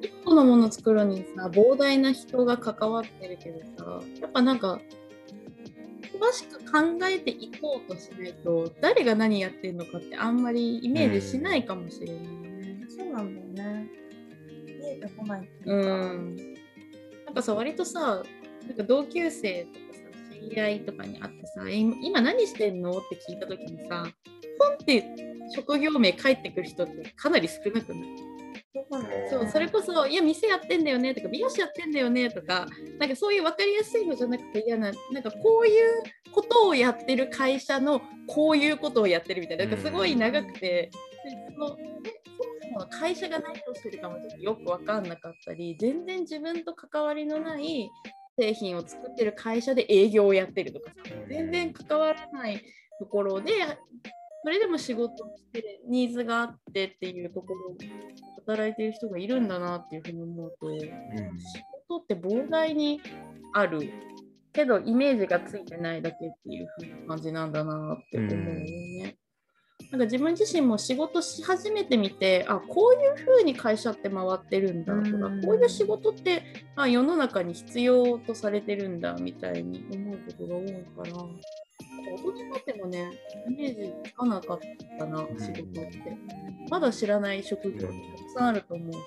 [0.00, 4.80] 一個のもの作るのにさ、膨大な人が関わってるけどさ、やっぱなんか、
[6.02, 12.86] 詳しく考えていこうとしないと、誰が何やってるのかってあんまりイメージしないかもしれないね。
[12.88, 13.88] そうなんだよね。
[14.80, 15.88] 見えてこないっていううか。
[15.88, 16.36] ん。
[16.36, 16.54] なん
[17.38, 18.22] かさ、割とさ、
[18.66, 20.00] なんか同級生とかさ、
[20.34, 22.98] 知り合いとかに会ってさ、え今何してんの？
[22.98, 24.06] って聞いたときにさ、
[24.58, 25.04] ポンって
[25.54, 28.08] 職業名書いてくる人ってかなり少なくない？
[29.30, 31.14] そうそれこそ、いや、店やってんだよね？
[31.14, 32.28] とか、美容師やってんだよね？
[32.30, 32.66] とか、
[32.98, 40.90] なんかそういう分かりやすいのじゃなくて、いやな、なんかこういうことをやってる会社のこういうことをやってるみたいな、なんかすごい長くて、で
[41.54, 42.27] そのえ
[42.68, 47.90] そもそも会社が何をしてるかもよく分かんなかったり、全然自分と関わりのない
[48.38, 50.92] 製品を作ってる会社で営業をやってるとか、
[51.28, 52.62] 全然関わらない
[52.98, 53.52] ところで、
[54.44, 57.88] それでも仕事をして、ニーズがあってっていうところで
[58.46, 60.86] 働いてる人がいるんだなっていうふうに思うと、仕
[61.88, 63.00] 事って膨大に
[63.52, 63.90] ある
[64.52, 69.16] けどイメージがついてないだけっていう風な感じなんだなって思うよね。
[69.90, 76.42] なんか自分自身も仕事し始めてみてあこういう風に会社って回ってるんだとか、うんこういう仕事って
[76.76, 80.72] あ世の中に必要とされてるんだみたいに思うことが多いか
[81.04, 81.24] ら
[82.12, 83.12] 大人になってもね
[83.48, 84.58] イメージつかなかっ
[84.98, 86.18] たな仕事って。
[86.70, 87.88] まだ知らない職業ってた
[88.24, 88.98] くさんあると思うし、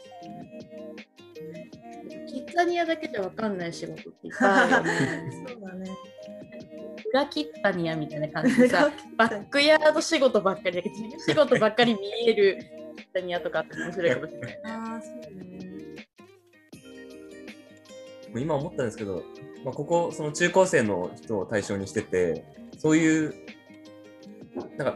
[2.28, 5.32] キッザニアだけじゃ分かんない仕事っていっぱいあるよね。
[5.48, 5.92] そうだね。
[7.14, 12.58] 裏キッザニアみたいな感じでさ、バックヤード仕事ばっかりだけど、仕事ばっかり見える
[12.98, 14.62] キッザニアとかって面白いかもしれない。
[14.66, 15.62] ああ、そうだね。
[18.30, 19.24] もう今思ったんですけど、
[19.66, 22.46] まあ、ここ、その中高生の人を対象にしてて、
[22.78, 23.34] そういう、
[24.78, 24.96] なん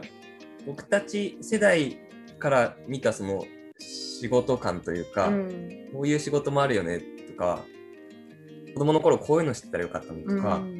[0.66, 1.98] 僕たち世代
[2.38, 3.44] から見たその
[3.78, 7.64] 仕事感というか、うんこういう仕事もあるよねとか、
[8.74, 10.75] 子供の頃こういうの知ってたらよかったのとか、うん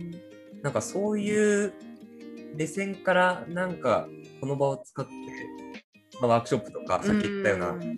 [0.67, 1.73] なんかそういう
[2.57, 4.09] 目線からなんか
[4.41, 5.13] この場を使って、
[6.21, 7.97] まあ、ワークショップとかさっき言ったようなうん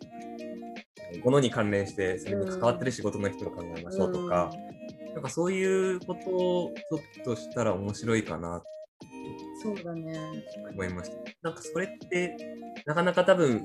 [1.24, 4.50] ものに関連してそれに関わってる仕事の人を考えましょうとか、
[5.14, 8.62] なんかそういうことをちょっとしたら面白いかな
[9.62, 10.12] そうだね。
[10.12, 11.16] と思いました。
[11.40, 12.36] なんかそれって
[12.84, 13.62] なかなか多分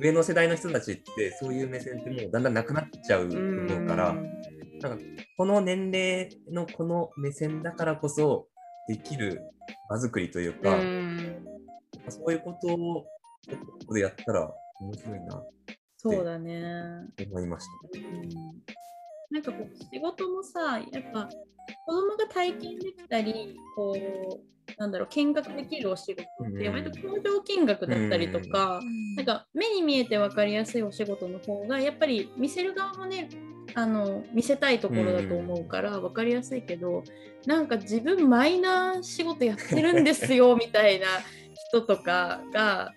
[0.00, 4.16] 上の世代の人たちってそういう目線ってもうだんだんなくなっちゃうと思うから、
[4.80, 5.04] なんか
[5.36, 8.48] この年齢のこの目線だからこそ
[8.88, 9.42] できる
[9.88, 11.44] 場作りといううか、ん、
[12.08, 13.06] そういうことをこ
[13.86, 15.42] こでやったら面白いな
[15.96, 16.62] そうだね。
[17.16, 17.98] と思いました。
[17.98, 18.28] うん。
[19.30, 21.28] なんかこう仕事もさやっぱ
[21.86, 26.26] 子供が体験できたりこうなんだろう見学できるお仕事っ
[26.58, 26.72] てうん。
[26.72, 28.80] 割と工場見学だったりとか、
[29.16, 33.28] なんか目に見えて分かりやすいお仕事の方がやっぱり見せる側もね
[33.74, 37.02] あの見せたいところだと思うから分かりやすいけど、
[37.46, 41.06] なんか自分マイナー仕事やってるんですよ みたいな
[41.68, 42.92] 人とかが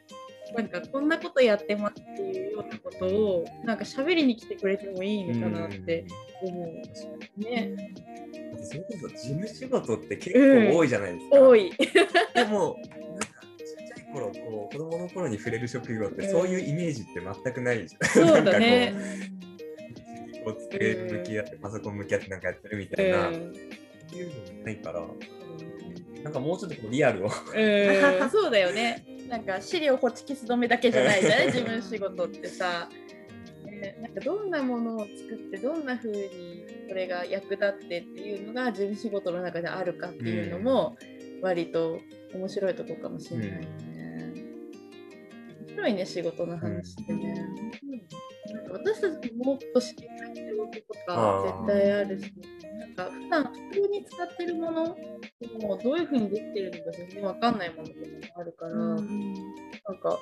[0.55, 6.05] なんかこんなことやってますっていうようなことをなんか喋りに来てくれてもいいのかなって
[6.41, 7.39] 思う。
[7.39, 7.73] ね、
[8.53, 11.41] あとそれこそ事務仕事って結構多いじゃないですか。
[11.41, 11.71] 多い。
[12.35, 18.09] でも、なんかちっちゃい頃、こう子供の頃に触れる職業って、うんそういうイメージって全くないじゃん。
[18.09, 19.52] そうだねなんか
[20.43, 25.01] こう、こう机向き合って、パソコン向き合ってなんかやってるみたいな、そういうのないから、
[26.23, 27.27] なんかもうちょっとこうリアルを。
[27.27, 27.31] うん、
[28.31, 29.05] そうだよね。
[29.29, 31.47] なんか資料ホチキス止めだけじゃないじゃない？
[31.51, 32.89] 自分仕事ってさ。
[33.65, 40.95] ねなんかどんなものを作ってどんな風にこれが役立ってっていうのが自分仕事の中であるかっていうのも
[41.41, 41.99] 割と
[42.33, 44.33] 面白いとこかもしれないよね。
[45.67, 47.33] 面白いね仕事の話ってね。
[47.33, 47.67] なんか
[48.71, 52.33] 私たちももっと知りたい仕事とか絶対あるし、
[52.79, 54.83] なんか普段普通に使ってるもの
[55.61, 58.97] もどういう風にできてるのか全然わかんないものとかもあるから、なん
[60.01, 60.19] か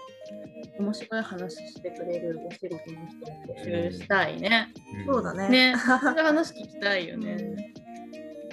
[0.80, 4.74] 面白い話してくれるお仕事の人を募集したいね。
[5.06, 5.50] そうだね。
[5.50, 7.74] ね、 そういう話聞きたいよね。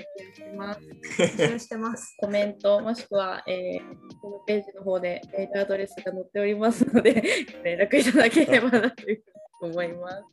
[0.09, 0.81] 募集してます。
[1.19, 2.17] 募集してます。
[2.19, 7.23] コメントもしくは、えー、ホームページの方でメールアドレスが載っておりますので
[7.65, 10.25] 連絡いただければなというふうに思います。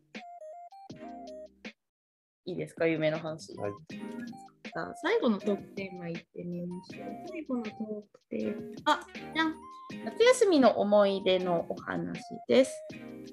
[2.45, 3.55] いいですか、夢の話。
[3.57, 3.71] はい
[4.75, 7.05] さ、最後のトークテーマいってみましょう。
[7.29, 8.93] 最後のトークテーマ。
[8.93, 8.99] あ、
[9.33, 9.55] じゃん。
[10.03, 12.75] 夏休みの思い出のお話です。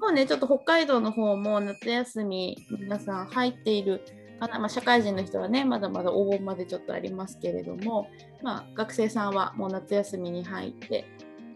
[0.00, 4.04] もうね、ちょっと北海道の方も夏休み、皆さん入っている
[4.38, 8.08] かな、まあ、社会人の人はね、まだまだお盆までちょっとありますけれども、
[8.42, 11.06] まあ、学生さんはもう夏休みに入って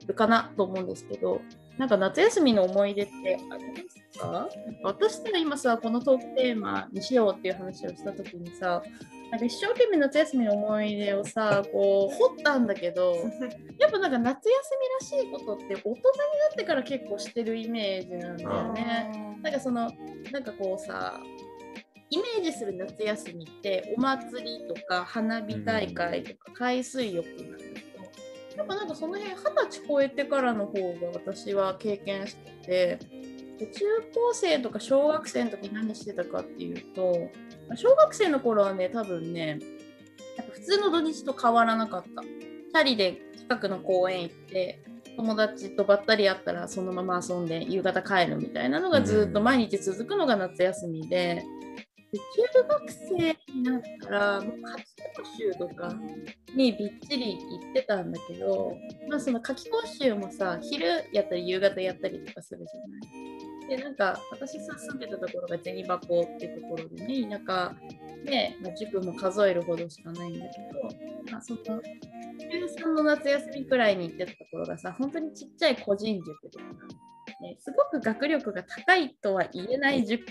[0.07, 1.41] るかなと思うんですけど、
[1.79, 3.73] なんか夏休みの思い出ってありま
[4.13, 4.49] すか？
[4.83, 8.83] 私たら今さ、このトークテーマにしようっていう話をしたときにさ、
[9.31, 13.15] なんか一生懸命夏休みの思い出をさ、こう掘ったんだけど、
[13.79, 14.61] やっぱなんか夏休
[15.11, 16.01] みらしいことって大人にな
[16.53, 19.37] ってから結構してるイメージなんだよね。
[19.43, 19.91] なんかその、
[20.33, 21.21] なんかこうさ、
[22.09, 27.29] イメージする夏休みってお祭りとか花火大会とか海水浴
[28.57, 32.99] なんだけど、やっぱなんかその辺二十歳超えてからの方が私は経験してて
[33.59, 37.31] で中高生とか小学生の時何してたかっていうと
[37.75, 39.59] 小学生の頃はね多分ね
[40.53, 42.05] 普通の土日と変わらなかっ
[42.73, 44.83] た2人で近くの公園行って
[45.17, 51.43] 友達とばったり会ったらそのまま遊んで夕方帰るみたいなのがずっと毎日続くのが夏休みで。
[52.19, 55.95] 中学生になったらもう夏期講習とか
[56.55, 58.77] にびっちり行ってたんだけど、
[59.09, 63.47] まあ、その夏期講習もさ昼やったり夕方やったりとかするじゃない。
[63.69, 67.75] でなんか私さ住んでたところが銭箱ってところでね田舎
[68.25, 76.63] で、まあ、塾も数えるほどしかないんだけど、まあ、その中3の夏休みくらいに行ってたところがさ本当にちっちゃい個人塾で、
[77.59, 80.25] すごく学力が高いとは言えない塾。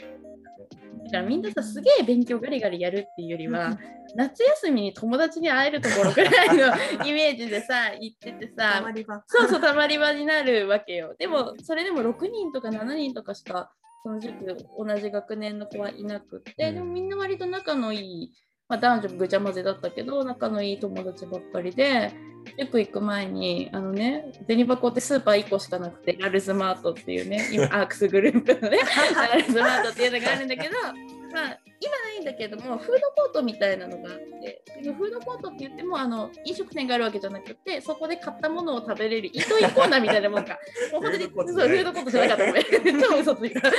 [1.06, 3.78] だからみんなさすげえ勉強ガリガリやるっていうよりは
[4.16, 6.74] 夏休みに友達に会えるところぐらいの
[7.06, 8.82] イメージでさ行っててさ
[9.28, 11.16] そうそうたまり場になるわけよ。
[11.18, 13.72] でもそれでも6人とか7人とかしか
[14.04, 14.36] その塾
[14.78, 18.32] 同じ学年の子はいなくってでもみんな割と仲のいい
[18.68, 22.14] まあ、男女ぐちゃ混ぜだったけど仲のいい友達ばっかりで
[22.60, 28.80] 塾行く前にあのね銭箱ってスーパー1個しかなくてラルズマートっていうね今 アークスグループのね
[29.30, 30.76] ラルズマートっていうのがあるんだけど
[31.34, 40.58] まあ今ないんだけどもフードコートみたいなのがあってでもフードコートって言ってもあの飲食店があるわけじゃなくてそこで買ったものを食べれるイートインコーナーみたいなもんか。
[40.94, 42.46] もう本当にそうフードコートじゃなかった。
[42.48, 43.02] ごめん。
[43.02, 43.72] 超嘘ついた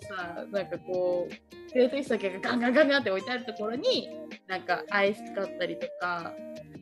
[0.00, 4.08] さなんかこう冷凍酒がガンガンガンガンって置いてあるところに
[4.46, 6.32] なんかアイス買ったりとか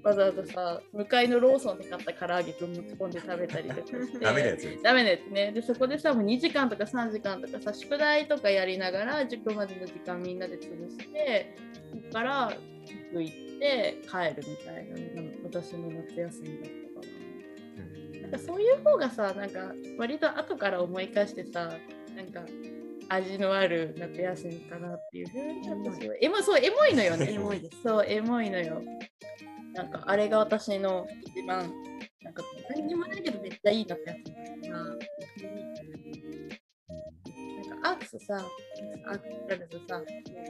[0.02, 11.54] わざわざさ向かいのローソンで買った唐揚げくん持ち込んで食べたりとかして ダメなやつダメなやつねでそこでさもう2時間とか3時間とかさ宿題とかやりながら塾までの時間みんなで潰して
[11.90, 12.52] そこから
[12.86, 17.18] 塾行って帰るみたいなのが私の夏休みだったかな。
[18.22, 21.72] なんかそういう方がさなんか割と後から思い返してさ
[22.14, 22.44] なんか
[23.08, 25.28] 味のある夏休みかなっていう。
[25.28, 27.32] ふうに私はエモそうエモいのよね。
[27.32, 27.82] エモいです。
[27.82, 28.82] そうエモいのよ。
[29.74, 31.72] なんかあれが私の一番
[32.22, 34.18] なんか何にもないけどめっちゃいい夏休
[34.60, 34.96] みだな
[37.82, 38.36] アークスさ
[39.08, 39.24] アーク
[39.70, 40.02] スさ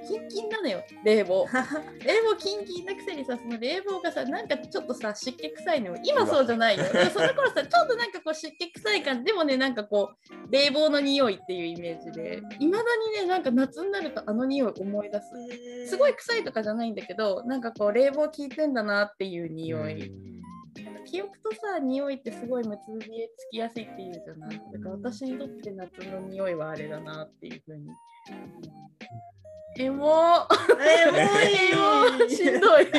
[0.09, 1.47] キンキンなのよ冷房。
[2.05, 6.03] 冷房キンキンなくせにさその冷房がさなんかちょっとさ湿気臭いのよ。
[6.05, 6.85] 今そうじゃないよ。
[7.13, 9.25] その頃さちょっとなんかこう湿気臭い感じ。
[9.25, 12.43] でもねなんかこう冷房の匂いっていうイメージで。
[12.59, 15.89] いまだにねなんか夏になるとあの匂い思い出す。
[15.91, 20.13] すごい臭いとかじゃないんだけどなんかこう冷房効いてんだなっていう匂い
[21.11, 24.61] 記憶とさ匂いってすごい結びつきやすいっていうじゃない？
[24.73, 27.89] だから私にとって夏の匂いはあれだなっていうふうに。
[29.79, 30.47] エモ。
[30.81, 32.87] エモいしんどい。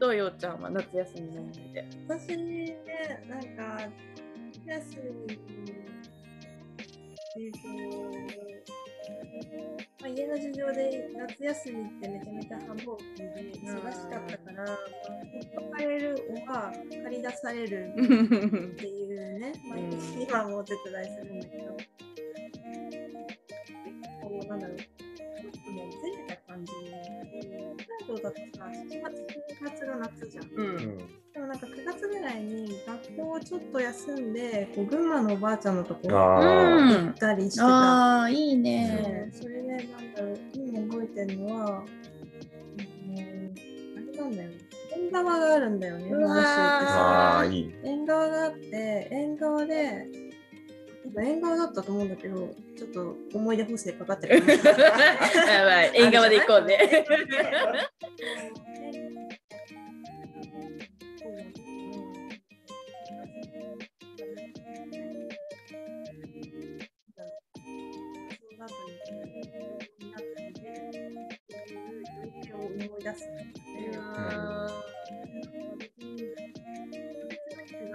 [0.00, 1.84] どうようちゃんは夏休みの思い出。
[2.08, 2.76] 私ね、
[3.28, 3.88] なんか、
[4.66, 5.38] 夏休み、
[7.38, 7.58] えっ、と、
[10.00, 13.15] まあ、家の事情で夏休みってめちゃめちゃ繁忙期
[14.64, 16.72] かったから、まあ、借りるおは
[17.04, 21.40] 借り出されるっていうね、毎日今もお手伝いするん。
[21.40, 21.76] だけど、
[24.22, 24.60] こう、なん。
[24.60, 24.86] だろう、ちょ
[25.48, 27.02] っとね、ずれた感じで、
[27.76, 29.26] 関東だとさ、7月、
[29.60, 30.44] 7月が夏じゃん。
[30.44, 30.98] うん。
[31.32, 37.66] でもなんか9月ぐらいに学校をちょっと休んで、こう群馬のおばあちゃんのところ行ったりしてた。
[37.66, 39.30] ああいいね。
[39.32, 41.84] それで、なんだろう、今覚えてるのは、
[44.16, 44.56] なんだよね。
[44.96, 46.52] 縁側があるんだよね、うわー本州ってあ
[46.86, 47.38] さ。
[47.40, 47.74] あ、いい。
[47.84, 50.06] 縁側があって、縁側で、
[51.18, 54.36] 縁側だったと思うんだけど、ちょっと思い出補正かかってる。
[54.66, 57.04] やばい縁側で行こうね
[73.00, 73.96] 休みで。
[73.98, 74.66] あ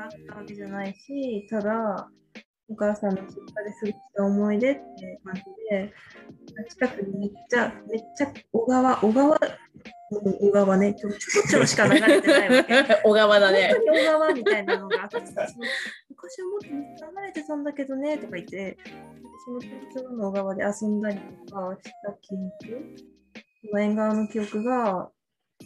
[0.02, 2.10] があったわけじゃないし、ただ、
[2.70, 5.94] お母さんの実家で過ごした思い出って感じで、
[6.70, 12.74] 近くにめっちゃ、めっちゃ小川、小川、うん小川ね、ちょちょちょしか流れてないわけ。
[12.74, 13.86] ー 小川だね本。
[13.86, 15.48] 当に小川みたいなのがあってさ、
[16.10, 18.78] 昔はもっと流れてたんだけどねとか言って、
[19.46, 23.11] その東京の小川で遊んだりとかした記憶、
[23.64, 25.10] その縁側の記憶が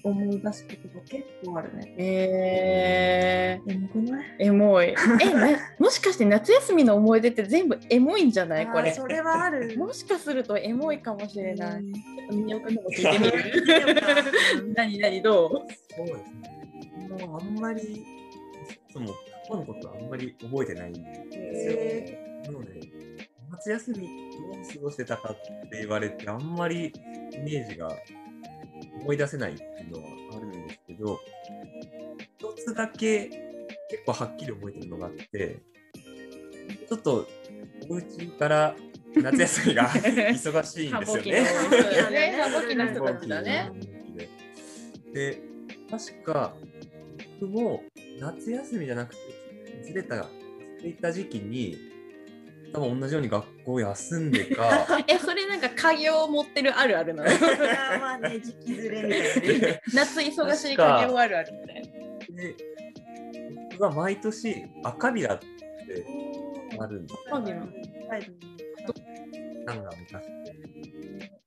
[0.03, 1.95] 思い出すことが結構あるね。
[1.97, 4.25] えー、エモくない？
[4.39, 4.87] エモい。
[5.23, 8.67] え、なもしかして夏休みの思い出って全部エモいんじゃない？
[8.67, 8.91] これ。
[8.93, 9.75] それはある。
[9.79, 11.81] もしかするとエモいかもしれない。
[11.81, 11.93] うん
[12.31, 15.51] みにおくんのも聞いてみる 何何どう？
[15.95, 17.25] そうですね。
[17.27, 18.03] もうあんまり、
[18.91, 19.13] そも過
[19.49, 20.99] 去のことはあんまり覚えてないんで
[21.55, 21.73] すよ。
[21.77, 22.73] へなので、
[23.65, 23.97] 夏休み。
[23.97, 24.03] ど
[24.61, 26.93] う過ごしてたかって言われて、あんまり
[27.33, 27.89] イメージが
[29.01, 31.19] 思い出せないっていうのはあるんですけど、
[32.37, 33.27] 一つだけ
[33.89, 35.57] 結構はっきり覚えてるのがあって、
[36.87, 37.27] ちょっと
[37.89, 38.75] お家から
[39.15, 41.23] 夏休みが 忙しいん繁ですよ
[43.41, 43.71] ね。
[45.11, 45.41] で、
[45.89, 46.55] 確か、
[47.41, 47.83] 僕も
[48.19, 49.21] 夏休みじゃなくて、
[49.81, 50.27] ずれた、
[50.77, 51.94] ずれた時期に、
[52.75, 57.29] 多分同じように学校休んでか、 え、それなんか家業を持ってるあるあるなの？
[57.31, 59.81] ーまあね、時期ずれみたいなね。
[59.95, 61.81] 夏忙しい家業あるあるみたいな。
[62.35, 62.55] で
[63.71, 65.45] 僕が毎年赤ビラって
[66.77, 67.65] あるんです赤ビラは
[68.17, 68.31] い。
[69.65, 70.25] なんか昔。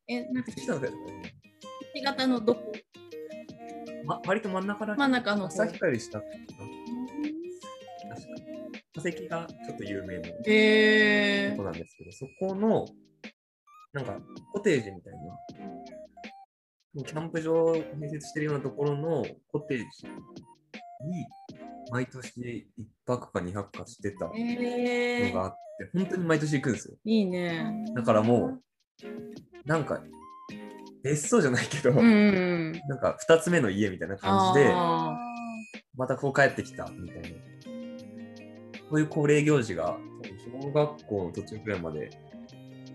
[0.09, 0.67] え、なんか来
[2.17, 2.41] たの？
[2.41, 2.73] どこ？
[4.07, 5.63] ま、割と真ん中ら真ん中の方。
[5.63, 6.68] 旭川より下かな確か
[8.99, 12.87] 化石がちょっと有名なへとこなんですけど、そこの、
[13.93, 14.19] なんか、
[14.53, 19.85] コテージみたいな、キャンプ場を併設してるようなところのコテージ
[21.07, 21.27] に、
[21.91, 26.97] 毎年1泊か2泊かしてたのえがあって、本当に毎年行くんですよ。
[27.05, 27.85] いいね。
[27.95, 28.63] だからもう、
[29.65, 30.03] なんか、
[31.05, 32.73] 別荘じゃないけど、うん。
[32.89, 35.17] なんか2つ目の家みたいな感じで、あ
[35.97, 37.58] またこう帰ってきたみたいな。
[38.91, 39.99] こういう恒例行事が、
[40.63, 42.11] 小学校の途中くらいまで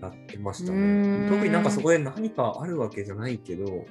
[0.02, 1.30] やってましたね。
[1.30, 3.86] 特になんかそこで何かあるわけじゃないけど、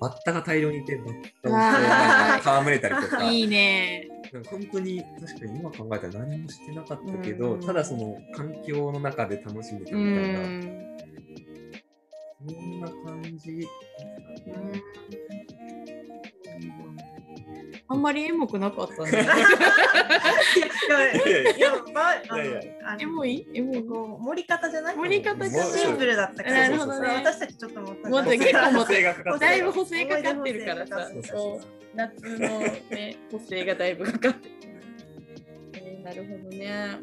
[0.00, 1.06] バッタが大量にいて、バッ
[1.42, 4.08] タをこうなんか戯れたりとか、 いいね。
[4.50, 10.78] 本当に確かに今考えたら何もしてなかったけど、うんただその環境の中で楽しんでたうみたいな、ん。
[12.46, 13.68] そんな感じ。
[17.90, 19.10] あんまりエモくなかったね。
[19.10, 19.22] いや
[21.56, 22.16] いやまあ、
[23.00, 23.46] エモい？
[23.54, 23.82] エモい？
[23.82, 24.96] こう盛り方じゃない？
[24.96, 25.70] 盛り方じゃない？
[25.78, 26.68] シンプルだったから。
[26.68, 27.08] なるほどね。
[27.08, 31.08] 私たちちょっともうもっと結構もっと補正がかかってるだいぶ補正かかってるからさ。
[31.24, 31.66] そう。
[31.94, 34.54] 夏のね補正がだいぶかかってる、
[35.72, 36.98] えーなるほどね。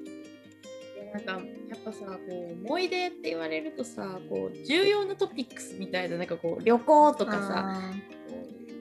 [1.13, 1.39] なんかや
[1.75, 2.33] っぱさこう
[2.65, 7.81] 思い出って言われるとさこう重要なトピックスみたいななんかこう旅行とかさ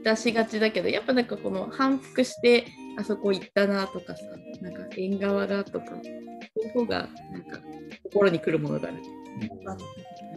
[0.04, 2.66] 出しがちだけどやっぱなんかこの反復して
[2.98, 4.22] あそこ行ったなとかさ
[4.60, 5.98] なんか縁側がとかそう
[6.64, 7.58] いう方がなんか
[8.04, 8.98] 心に来るものがある
[9.66, 9.76] あ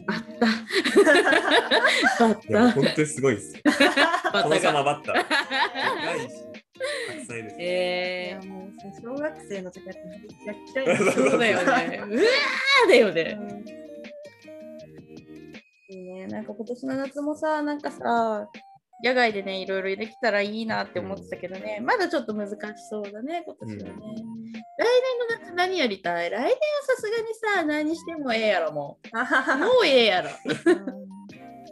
[0.07, 0.45] バッタ
[2.19, 3.61] バッタ本当にすごいですよ。
[3.65, 5.13] バッタが様バッタ。
[5.13, 6.35] 長いし、
[7.07, 7.53] たくさんいるし。
[7.53, 11.63] いえやもうさ小学生の時だってめっちゃ嫌いー、そうだよね。
[11.63, 13.37] うわーだよね。
[13.39, 13.87] うん
[15.89, 16.27] いいね。
[16.27, 18.49] なんか今年の夏もさ、なんかさ、
[19.03, 22.55] 野外でね、いろいろできたらいいなって思ってたけどね、まだちょっと難し
[22.89, 23.91] そうだね、今年はね。
[24.79, 24.87] 来
[25.35, 26.29] 年の夏何やりたい？
[26.29, 27.23] 来年はさすがに
[27.55, 29.17] さ、何してもええやろ、もう。
[29.59, 30.29] もうええやろ。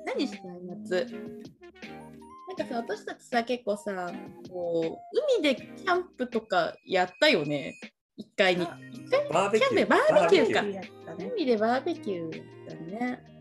[0.05, 0.41] 何したい
[0.83, 1.07] 夏？
[2.47, 4.13] なんかさ私たちさ結構さ
[4.49, 7.73] こう海でキャンプとかやったよね。
[8.17, 8.65] 一回に。
[8.65, 9.75] あ一回バーベキュー。
[9.75, 11.31] キャンプバーベキューかやったね。
[11.35, 13.34] 海でバーベキューだね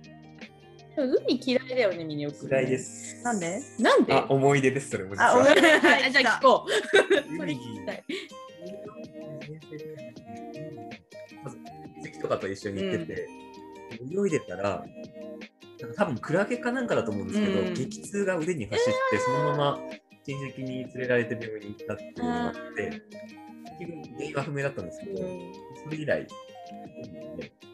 [0.96, 3.22] 海嫌いだよねミニオくん嫌いです。
[3.22, 3.60] なんで？
[3.78, 4.12] なんで？
[4.12, 5.54] あ、思い出です、それも実あ、思いは。
[5.54, 6.70] 出あじゃあ聞こう。
[7.36, 8.04] それ聞きたい
[11.42, 11.58] まず、
[12.02, 13.28] 関とかと一緒に行ってて、
[14.00, 14.84] 泳いでたら、
[15.80, 17.74] なんか多分クラゲかなんかだと思うんですけど、うん。
[17.74, 19.78] 激痛が腕に走って、そのまま
[20.26, 23.02] 親戚に連れられて病院に行ったっていうのがあって、
[23.80, 26.26] 結局原因は不明だったんですけど、それ以来、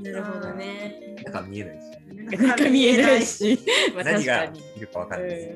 [0.01, 1.17] なるほどね。
[1.25, 3.23] なんか見えないし、なんか見えない。
[3.23, 3.59] し
[3.95, 5.55] まあ何がいるかわかんないですよ。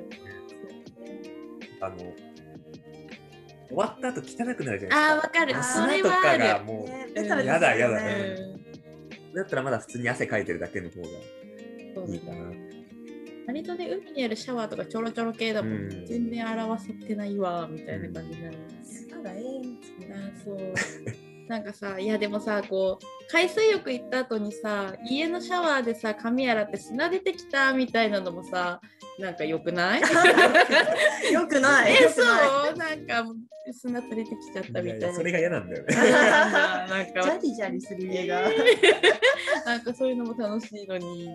[1.81, 5.13] あの、終わった後汚くなるじゃないですか。
[5.13, 5.55] あーわかる。
[5.63, 7.99] 砂とかがもう、やだやだ。
[9.35, 11.09] だったらまだ普通に汗かいてるだけの方が
[11.95, 12.53] そういいかな。
[13.47, 15.73] 割とね、海にあるシャワーとかちょろちょろ系だもん。
[15.73, 16.07] うん。
[16.07, 18.57] 全然表せてないわ、みたいな感じになる。
[18.85, 19.63] 砂がええん。
[19.81, 20.59] つあそう。
[21.49, 28.81] なんかさ、いやでもさ、こう、海水浴行った後にさ、家のシャワーでさ、髪洗って砂出てきたみたいなのもさ、
[29.19, 30.01] なんか良くない？
[31.33, 31.93] よくない。
[31.97, 32.77] え、よそう？
[32.77, 33.25] なんか
[33.73, 34.83] 砂垂れてきちゃったみたいな。
[34.83, 35.95] いやいやそれが嫌なんだよね。
[36.89, 38.43] なんかジャリジャリする家が。
[39.67, 41.29] なんかそういうのも楽しいのに。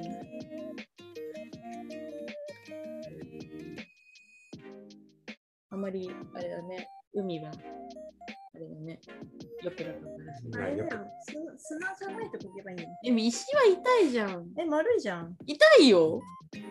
[5.71, 7.51] あまりあれだね、海は
[8.59, 8.99] あれだね、
[9.63, 10.49] よくなかったらしい。
[10.49, 10.89] まあよく
[11.31, 12.83] 砂砂じゃないとこ行けばいいの？
[13.03, 14.47] でも石は痛いじゃん。
[14.57, 15.37] え、丸いじゃん。
[15.45, 16.19] 痛いよ。
[16.51, 16.61] クッ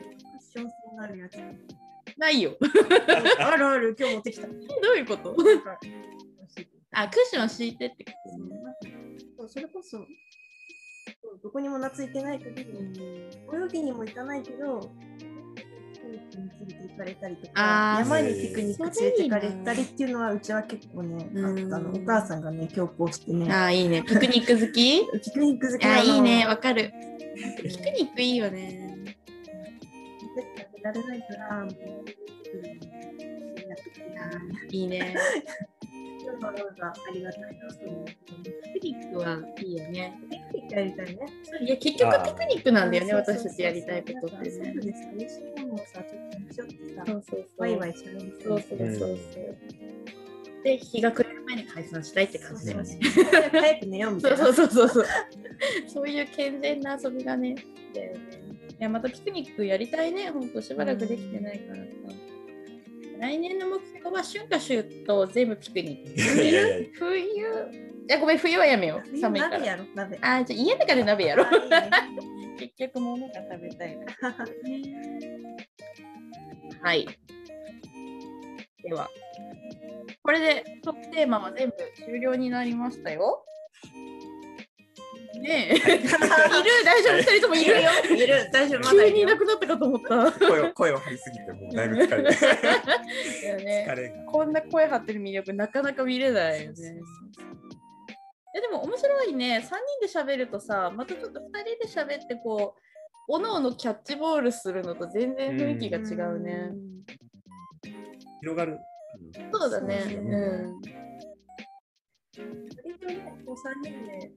[0.53, 1.39] ション性のあるやつ。
[2.19, 2.57] ないよ。
[3.39, 4.47] あるある、今日持ってきた。
[4.51, 5.35] どういうこと？
[6.93, 8.39] あ、クッション敷いてってこと？
[8.45, 8.99] ね。
[9.39, 10.07] そうそれこそ、そう
[11.43, 14.81] どこにも懐いてないけど、泳ぎにも行かないけど、
[16.37, 21.91] 連れて行かれたりとあか、ー山にピクニック連れて行かれたりっていうのは、うちは結構ね、あうんったの。
[21.93, 24.03] お母さんがね、強行してね、あ、いいね。
[24.03, 25.01] ピクニック好き？
[25.25, 26.03] ピクニック好きなあ、の。
[26.05, 26.47] いいね。
[26.47, 26.93] わかる。
[27.63, 28.87] ピクニックいいよね。
[30.37, 30.45] 食
[30.77, 31.77] べられないから、もう、や
[33.75, 34.01] ってき
[34.89, 34.95] な
[36.39, 36.47] いいね。
[36.47, 38.05] わざわざありがたいなと思う。
[38.07, 40.19] ピクニックはいいよね。
[40.31, 41.19] ピクニックやりたいね。
[41.61, 44.65] いや、結局ピクニックなんだよね、そうそうそう私たちやりたいことってそう。
[44.65, 47.47] です美味しいものをさ、ちょっと持ち寄ってさ、そうそうそう。
[47.59, 49.19] ワイワイしゃべりそうそうそうそう。
[50.65, 52.99] で、日が暮れる前に解散したいって感じだよね。
[53.53, 54.55] 早く寝ようみたそいうな。
[54.55, 55.07] そうそうそうそう。
[55.87, 57.55] そういう健全な遊びがね。
[57.95, 58.21] だよね
[58.79, 60.31] いや、またピクニックやりたいね。
[60.31, 62.18] ほんとしばらくできてないからさ。
[63.19, 66.21] 来年の目標は春夏秋冬全部ピクニック。
[66.21, 67.33] いやいやいや冬、い
[68.09, 69.09] や、ごめん、冬はやめよう。
[69.09, 69.21] 冬？
[69.21, 69.59] 寒いから。
[69.59, 70.19] 鍋やろ、鍋。
[70.23, 71.91] あー、じゃあ家の中で鍋やろいいね
[72.59, 74.37] 結局物が食べたいから。
[76.83, 77.09] はい。
[78.83, 79.11] では、
[80.23, 83.45] これでトークテーマは全部終了になりましたよ。
[85.41, 85.75] ねえ。
[85.77, 85.89] いる？
[86.85, 87.17] 大丈夫？
[87.17, 87.83] 二人ともいる？
[87.83, 87.91] よ。
[88.11, 90.33] いる、大丈夫、まだ急にいなくなったかと思った。
[90.47, 92.37] 声を声を張りすぎてもうだいぶ疲れて
[93.87, 94.25] 疲れが。
[94.33, 97.01] こんな声張ってる魅力なかなか見れないよね。
[98.57, 99.59] えでも面白いね。
[99.59, 101.79] 3人で喋るとさ、またちょっと2人で
[102.19, 102.81] 喋ってこう、
[103.29, 106.71] おのおのキャッチボールするのと全然雰囲気が違うね。
[108.41, 108.79] 広がる。
[109.53, 110.81] そうだねうん。
[112.85, 114.33] 割とね、こう3人で、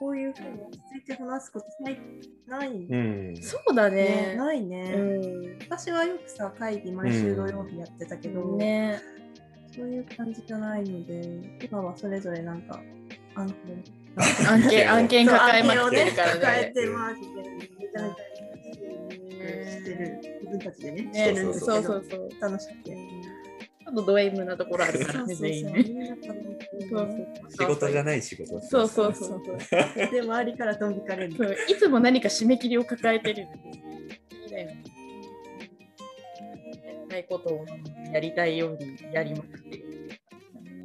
[0.00, 2.00] こういうふうに落ち着いて話すことない
[2.48, 2.96] ない、う
[3.32, 3.36] ん。
[3.36, 4.34] そうだねね。
[4.34, 4.94] ないね。
[4.94, 8.56] う私はよくさ、会議毎週土曜日やってたけど、ん。
[8.56, 8.98] ね。
[9.76, 12.80] そういう感じじゃないので、今はそれぞれなんか、
[13.34, 13.84] 案件
[14.48, 16.72] 案件、案件抱えまくってるから抱えね。
[16.72, 22.30] て回ってるめちゃめちゃしてる、自分たちでね、してねるんですそうけど、そうそう。
[22.40, 22.96] 楽しくて。
[23.90, 25.84] ちょっとド M なところあるからね、全員ね。
[27.48, 30.10] 仕事じゃない仕事そうそうそうそう。
[30.12, 31.34] で、周りから飛んでかれる。
[31.36, 33.48] そういつも何か締め切りを抱えてる。
[34.44, 34.84] いいだよね。
[36.84, 37.66] やりたいことを
[38.12, 40.10] やりたいようにやりまくってる。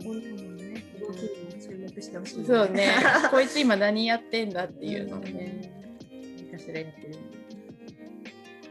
[0.04, 0.22] 女の
[0.56, 2.90] ね、動きにも注目してほしい、そうね。
[3.30, 5.72] こいつ今何やってんだっていうのをね、
[6.38, 7.14] 何かしらやってる。
[7.14, 7.18] い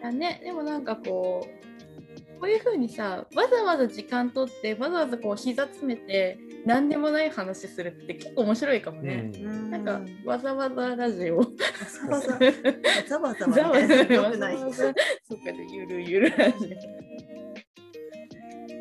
[0.03, 1.64] やね、でもなんかこう、
[2.41, 9.31] こういうふうにさ、わざわざ時間取って、わざわざこう膝詰めて、何でもない話するって結構面白いかもね。
[9.35, 11.39] うんなんか、わざわざラジオ。
[11.39, 11.59] わざ
[12.09, 12.39] わざ、
[13.09, 13.51] ざわざわ
[14.31, 14.71] みざわ。
[14.71, 14.95] ざ。
[15.23, 16.67] そっかでゆるゆるラジ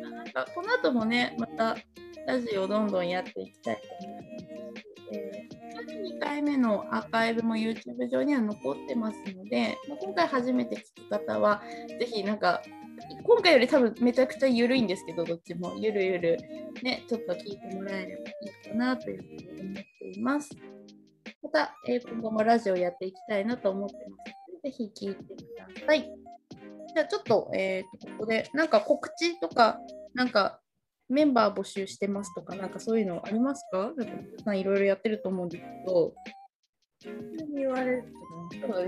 [0.10, 1.76] なんかこの後もね、また
[2.26, 11.62] ラジオをどんどんやっていきたいと思ってますし、えー2回目のアーカイブも YouTube 上には残ってますので、まあ今回初めて聞く方は、
[12.00, 12.62] ぜひなんか、
[13.22, 16.38] 今回より多分めちゃくちゃゆるいんですけど、どっちもゆるゆる
[16.82, 18.34] ね、ちょっと聞いてもらえればい
[18.66, 20.50] いかなというふうに思っています。
[21.42, 24.08] また、えー今後もラジオやっていきたいなと思ってます
[24.54, 26.10] ので、ぜひ聞いてください。
[26.94, 29.78] じゃあちょっと、えーと、ここで、なんか告知とか、
[30.14, 30.60] なんか
[31.08, 33.92] メンバー募集してますとか、なんかそういうのありますか？
[33.96, 36.14] なんか皆さんいろいろやってると思うんですけど、
[37.54, 38.08] 言われると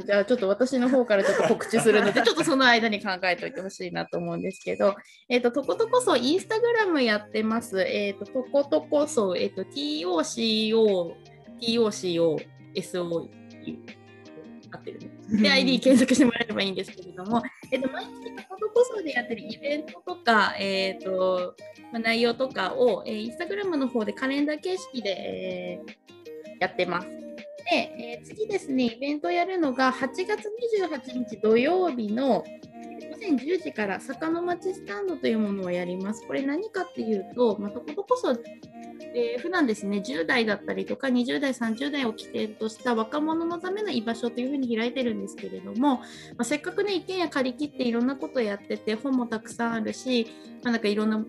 [0.05, 4.95] じゃあちょっと私の方からちょっと告知するので、 ちょっとその間に考えておいてほしいなと思うんですけど、
[5.29, 7.81] えっ、と、とことこそインスタグラムやってます。
[7.81, 11.15] えっ、と、とことこそ、えっ、と、TOCO、
[11.61, 13.29] TOCO、SO、
[14.71, 15.43] 合ってるね。
[15.43, 21.55] で、ID 検索してもらえればいいんですけれども、えっと、毎日とことこそでやってるイベントとか、えっ、と、
[21.93, 26.07] まあ、内容とかを、えー、インスタグラムの方でカレンダー形式で、えー
[26.59, 27.26] やってます。
[27.71, 30.51] で、えー次ですね、イベントをやるのが8月
[31.09, 36.27] 28日土曜日の午前10時から坂の町スタンドというものをやります。
[36.27, 46.03] これ何かっていうと、まあ、とことこそ、えー、普段ですね、10代だったりとか20代、30代を起点とした若者のための居場所というふうに開いてるんですけれども、ま
[46.39, 50.27] あ、せっかくね、一軒家借り切っていろんなことやってて、本もたくさんあるし、
[50.63, 51.25] まあ、なんかいろんな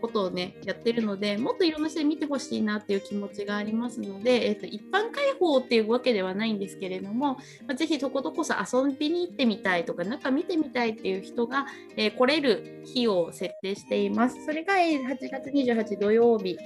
[0.00, 7.34] ことをねやってるのでもっといろんな人に見てほしいなっていう気持ちがありますので、えーと、一般開放っていうわけではないんですけれども、
[7.66, 14.44] まあ、ぜひどこどこそ遊びに行ってみたいとか中見てみたいっていう人が、えー、来れる日を設定しています。
[14.44, 16.56] それが8月28土曜日、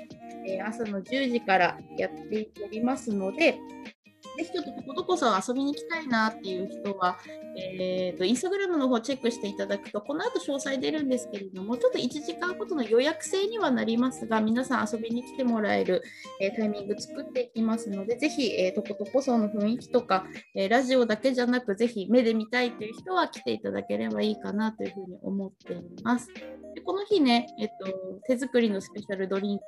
[0.47, 3.59] えー、朝の10時からやっておりますので、
[4.37, 7.19] ぜひちょっとこことこそ遊びに行きたいなっていう人は、
[7.57, 16.03] えーと、インスタグラムの方チェックしていただくと、この後詳細出るんですけれども、ちょっと1時間ごとの予約制にはなりますが、皆さん遊びに来てもらえる、
[16.41, 26.29] えー、タイミング作っていきますので、ぜひ、えー、とことこその雰囲気とか、えー、ラジオだけじゃなく、ぜひ目で見たいという人は来ていただければいいかなというふうに思っています。
[26.75, 27.87] でこの日ね、えっと、
[28.27, 29.65] 手作りのスペシャルドリンク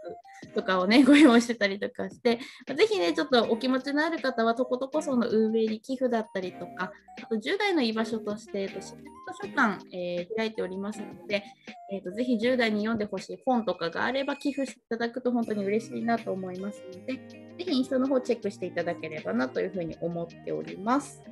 [0.54, 2.38] とかをね、ご用意してたりとかして、
[2.74, 6.92] ぜひね、ちょっとお気持ちのある方は、とことこその運営に寄付だったりとか、
[7.22, 8.94] あと10代の居場所として、えっと、図
[9.42, 11.44] 書館、えー、開いておりますので、
[11.92, 21.22] えっと、ぜひ10代に読んでほしい本とかがあれば寄付していただくと本当に嬉しいなと思いますので、ぜひインスタの方チェックしていただければなというふうに思っております。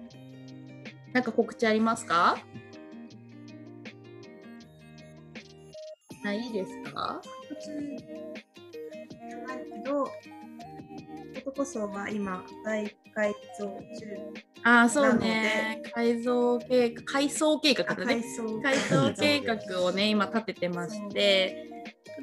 [1.13, 2.39] なんか告知ありますか？
[6.25, 7.21] ないですか？
[11.13, 13.81] 告知じゃないけど、男層は今、大改造中
[14.65, 15.83] ああ、そうね。
[15.93, 18.23] 改造計画、改装計画だね。
[18.63, 21.69] 改装計画をね、今立ててまして、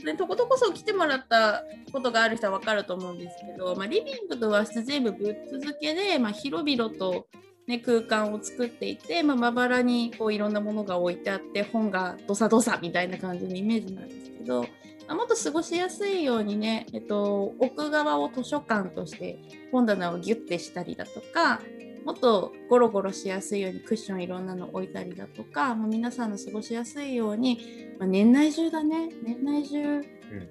[0.03, 7.27] でとことこそ来てもらったことがある人は分かると思うんですけど、まあ、リビングと和室全部ぶっ続けで、まあ、広々と、
[7.67, 14.69] ね、空間を作っていて、まあ、まばらにこういろんなものが置いてあって本がどさどさみたいな感じのイメージなんですけど、まあ、
[15.09, 19.39] もっと過ごしやすいようにね、えっと、奥側を図書館として
[19.71, 21.61] 本棚をギュッてしたりだとか
[22.05, 27.59] もっとゴロゴロしやすいようにクッションいろんなの置いたりだとか、まあ、皆さんの過ごしやすいように、
[27.99, 30.01] まあ、年内中だね年内中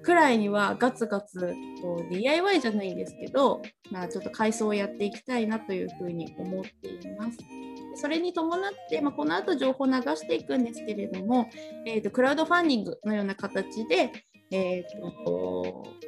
[0.03, 7.37] くらいにはガツガツこう DIY じゃないんですけど、まあ、ちょっと改装をやっていきたいなというふうに思っています。
[7.95, 11.49] それに伴って、まあ、この後情報を流していくんですけれども、
[11.85, 14.11] えーと、クラウドファンディングのような形で、
[14.51, 15.99] えーと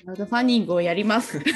[0.00, 1.38] クラウドファンディングをやります。
[1.40, 1.46] ク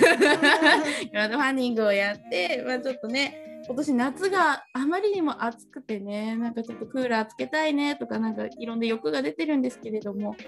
[1.12, 10.38] ラウドファンディングをやって、まあ、ちょっとね、今年夏があまりにも暑くてね、なんかちょっとクーラーつけたいねとか、なんかいろんな欲が出てるんですけれども、過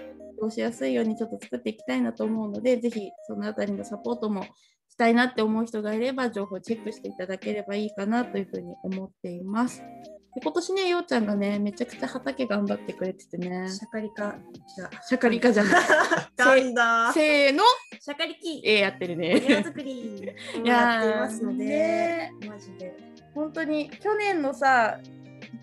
[0.41, 4.43] ごしやすいようにちょっと作っていきたいなと思うので、ぜひそのあたりのサポートも
[4.87, 9.83] したいなって思う人がいれば、情報チェックしていただければいいかなというふうに思っています。
[10.35, 13.67] で今年ね、ようちゃんがね、めちゃくちゃ畑頑張ってくれててね。
[13.69, 14.35] シャカリカ
[14.75, 15.73] じゃシャカリカじゃない。
[16.37, 17.13] なんだ。
[17.13, 17.63] せーの？
[17.99, 18.61] シャカリキ。
[18.63, 19.39] えー、やってるね。
[19.39, 20.31] 庭作り
[20.63, 22.95] やってますので、ね、マジで。
[23.33, 24.99] 本当に去年のさ、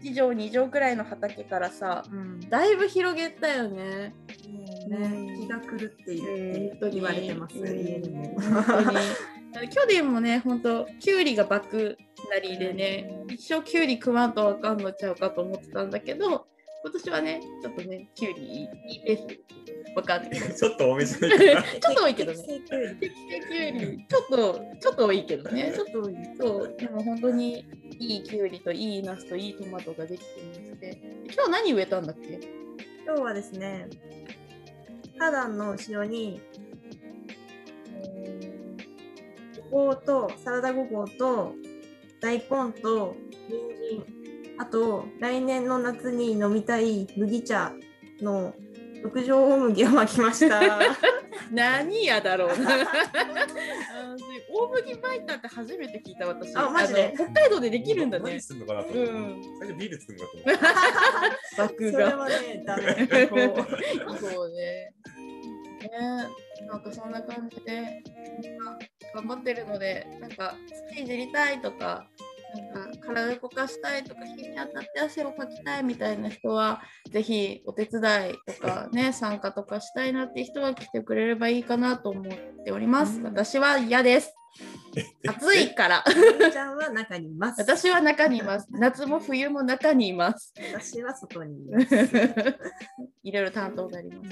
[0.03, 4.15] 1畳2畳くらいの畑からさ、うん、だいぶ広げたよね。
[4.89, 8.37] ね、気が狂っているって言われてます、家にも。
[9.71, 11.97] 去年もね、本当きゅうりが爆
[12.31, 16.47] なりでね、一生きゅうり食わんとあかんのちゃうかと思ってたんだけど、
[16.85, 18.69] 今年はね、ちょっとね、きゅうりいい
[19.07, 20.33] ペースわかんない。
[20.53, 21.63] ちょっと多めじゃないかな。
[21.81, 22.39] ちょっと多いけどね。
[22.39, 25.73] 適正きゅうり、ちょっと、ちょっと多いけどね。
[25.75, 26.15] ちょっと多い。
[26.39, 27.65] そう、でも本当に
[27.99, 31.01] いいきゅうりといいナスといいトマトができていまして、
[31.35, 32.39] 今日何植えたんだっけ？
[33.07, 33.89] 今日はですね、
[35.19, 36.41] 花壇の後ろに、
[39.71, 41.55] ごぼうとサラダごぼうと
[42.21, 42.45] 大根
[42.81, 43.17] と
[43.49, 44.24] 人参
[44.59, 47.73] あと来年の夏に飲みたい麦茶
[48.21, 48.55] の
[49.03, 50.61] 六条大麦を巻きました。
[51.53, 52.71] 何やだろうな。
[54.51, 56.57] 大麦巻いたって初めて聞いた私。
[56.57, 57.13] あマジで？
[57.15, 58.31] 北海道でできるんだね。
[58.31, 60.65] 何すんのかなと思って、うん、最初ビール作るのかと思って。
[61.59, 63.09] 爆がそれはねダメ。
[64.19, 64.95] そうね。
[65.83, 65.91] ね
[66.67, 68.03] なんかそんな感じで
[69.15, 70.55] 頑張ってるのでなんか
[70.95, 72.09] 土いじりたいとか
[72.55, 82.25] なんか体動かしたいとか日に当たって汗をかきたいみたいな人はぜひお手伝いとか ね参加とかしたいなって人は来てくれればいいかなと思っ
[82.65, 83.21] ております。
[83.21, 84.35] 私は嫌です。
[85.27, 86.05] 暑いから。
[86.53, 87.61] ちゃんは中にいます。
[87.61, 88.69] 私は中にいます。
[88.71, 90.55] 夏も冬も中にいます。
[90.73, 91.95] 私は外にいます。
[93.25, 94.31] いろいろ担当があります、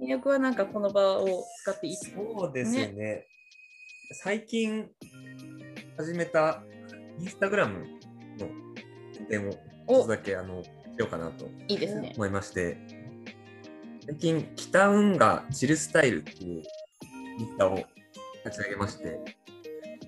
[0.00, 2.88] 魅力はなんかこの場を使っていいそうですね。
[2.88, 3.26] ね
[4.12, 4.90] 最近
[6.00, 6.62] 始めた
[7.18, 7.84] インスタグラム
[9.12, 12.14] 宣伝をちょっとだけあのしようかなといいですね。
[12.16, 12.78] 思いまして、
[14.06, 16.62] 最近、北運河チルスタイルっていう
[17.38, 17.74] インスタを
[18.46, 19.20] 立ち上げまして、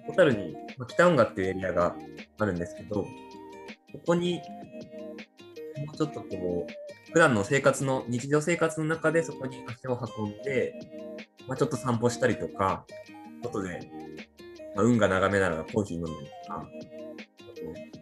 [0.09, 1.95] 小樽にまあ北運河っていうエリアが
[2.38, 3.09] あるんですけど、こ
[4.07, 4.40] こに
[5.84, 10.72] もうちょっとこう、普段の生活の、日常生活の中でそこに足を運んで、
[11.47, 12.86] まあ、ちょっと散歩したりとか、
[13.43, 13.90] 外で、
[14.75, 17.93] まあ、運河眺めながらコーヒー飲んだりとか、あと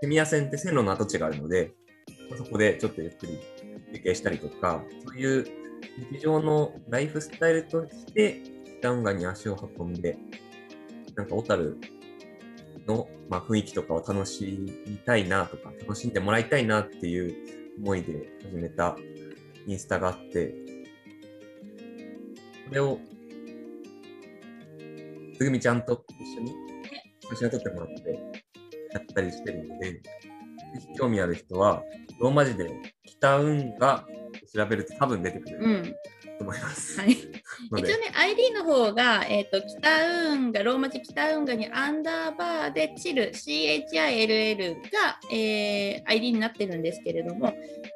[0.00, 1.72] 手宮線って線路の跡地があるので、
[2.30, 3.38] まあそこでちょっとゆっくり
[3.94, 5.46] 休憩したりとか、そういう
[6.12, 8.40] 日常のライフスタイルとして、
[8.80, 10.18] 北運河に足を運んで、
[11.14, 11.78] なんか小樽
[12.86, 17.34] の、まあ、雰囲気とかを楽しみたいなとか、楽しんでもらいたいなっていう
[17.82, 18.96] 思いで始めた
[19.66, 20.54] インスタがあって、
[22.68, 22.98] それを、
[25.36, 26.54] つぐみちゃんと一緒に
[27.28, 28.10] 写真を撮ってもらって
[28.92, 30.00] やったりしてるので、
[30.98, 31.82] 興味ある人は、
[32.20, 32.70] ローマ字で
[33.04, 34.04] 北運河
[34.54, 35.94] 調べると多分出てくるうん。
[36.38, 37.00] と思います。
[37.00, 37.12] はい。
[37.78, 47.52] 一応ね、ID の方が、えっ、と、北運河、ローマ字北運河にアンダーバーでチル、CHILL が、えー ID になってるんですけれども、ハ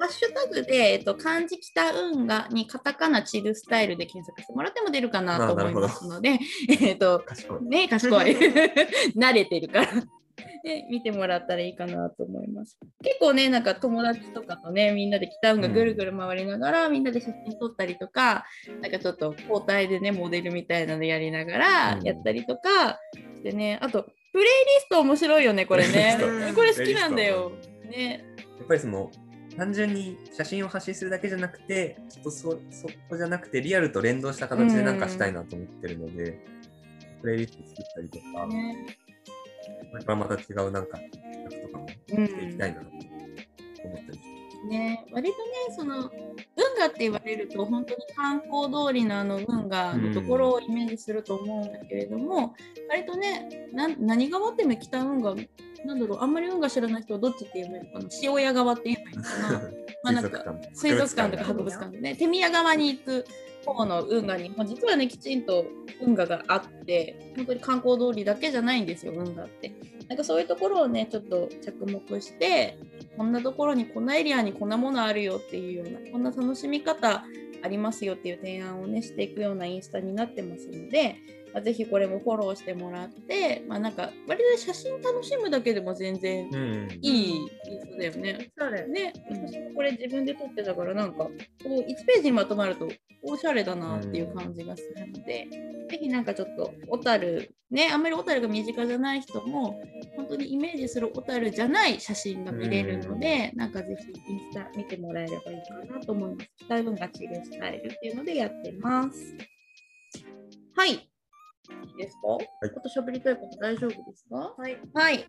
[0.06, 6.38] ッシュタグで、えっ、と、漢字北運河にカタカナチルスタイルで検索してもらっても出るかなと思いますので、
[6.80, 7.62] えっ、と、賢い。
[7.64, 8.36] ね、賢い。
[9.16, 10.19] 慣れてるから。
[10.64, 12.78] で、見てもらったらいいかなと思います。
[13.02, 18.44] 結構ね、なんか友達とかとね、みんなで北運河ぐるぐる回りながら、みんなで写真撮ったりとか、
[18.80, 22.06] なんかちょっと交代でね、モデルみたいなのやりながらうん。
[22.06, 23.00] やったりとか
[23.36, 26.18] してね、あと、プレイリスト面白いよね、これね。
[26.54, 27.52] これ好きなんだよ。
[27.90, 28.24] ね。
[28.58, 29.10] やっぱりその
[29.56, 36.38] 単純に写真を発信するだけじゃなくて、ちょっとそそこじゃなくて、リアルと連動した形でなんかしたいなと思ってるので、
[37.20, 38.96] プレイリスト作ったりとか、ね
[39.90, 41.86] これからまた違うなんか企画とかも
[42.16, 44.30] うんしていきたいなと思ったりして。
[44.68, 46.10] ね、割とねその運
[46.76, 52.54] 河って言われると本当に観光通りのあの運河のところをイメージすると思うんだけれども、
[52.90, 55.34] 割とねな何川っても北運河？
[55.86, 58.08] なんだろうあんまり運河知らない人はどっちって言えばいいのかな？
[58.22, 59.60] 塩屋側って言えばいいのかな？
[60.04, 60.44] まあなんか。
[60.74, 62.14] 水族館とか博物館でね。
[62.16, 63.24] 手宮川に行く
[63.64, 65.64] 方の運河にも実はねきちんと
[66.00, 69.72] 運河があって本当に観光通りだけじゃないんですよ運河って。
[70.08, 72.76] なんかそういうところをねちょっと着目して
[73.16, 77.24] こんなところにこんなエリアにこんなものあるよっていうようなこんな楽しみ方
[77.62, 81.16] ありますよっていう提案をねしていくようなインスタになってますので、
[81.52, 86.88] まあ、ぜひこれもフォローしてもらってまあなんか割と写真楽しむだけでも全然うん。
[87.02, 88.50] いいインスタだよね。
[88.56, 89.00] そうだよね。
[89.00, 91.30] ね、私もこれ自分で撮ってたからなんかこ
[91.64, 92.88] う1ページにまとまると
[93.22, 95.46] おしゃれだなっていう感じがするので、
[95.90, 99.80] ぜひなんかちょっと小樽ねあんまり小樽が身近じゃない人も
[100.16, 106.50] 本当にイメージする小樽じゃない写真が見れるので、なんかぜひインスタ見てもらえればいいかなと思います。
[106.66, 109.34] 北文がチルスタイルっていうのでやってます。
[110.76, 111.09] はい。
[111.86, 114.54] いいですか、いあと喋りたいこと大丈夫ですか？
[114.56, 114.78] はい。
[114.94, 115.18] はい。
[115.18, 115.24] じ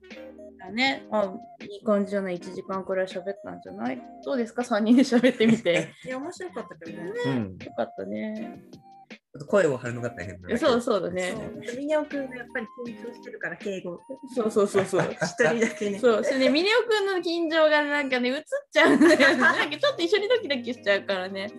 [0.63, 1.33] ゃあね、あ、
[1.63, 4.01] いい感じじゃない、1時間くらい喋ったんじゃない？
[4.25, 5.89] どうですか ?3 人で喋ってみて。
[6.05, 7.11] いや、面白かったけどね。
[7.25, 7.57] うん。
[7.57, 8.61] ちよかったね。
[9.33, 10.57] ょっと声を張るのが大変なだけ。
[10.57, 11.33] そうそうだね。
[11.77, 13.97] ミニオくんがやっぱり緊張してるから、敬語。
[14.35, 15.01] そうそうそうそう。
[15.09, 15.99] 一人だけね。
[15.99, 19.37] そう、それね、ミネオくんの緊張がなんかね、映っちゃうんだよね。
[19.39, 21.49] なんかちょっと一緒にドキドキしちゃうからね。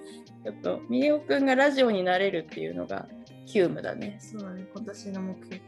[0.45, 3.09] ちょっと、ミネオくんがラジオになれるっていうのが、
[3.47, 4.19] ヒュームだね。
[4.21, 5.61] そうだね、今年の目標。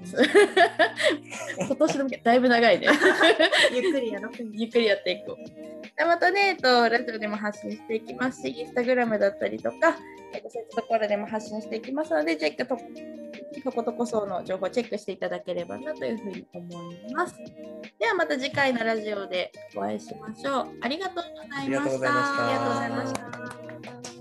[1.59, 2.89] 今年のだいぶ長いね。
[3.72, 4.33] ゆっくりやろう。
[4.53, 5.97] ゆっくりやっていこう。
[5.97, 9.97] でまたね、えっと、ラジオでも発信していきますし、インスタグラムだったりとか、
[10.33, 17.37] えっと、そういったところでも発信していきますので、チェックと、とことこその情報をチェックしていただければなというふうに思います。
[17.99, 20.68] ではまた次回のラジオでお会いしましょう。
[20.81, 24.14] ありがとうございましたありがとうございました。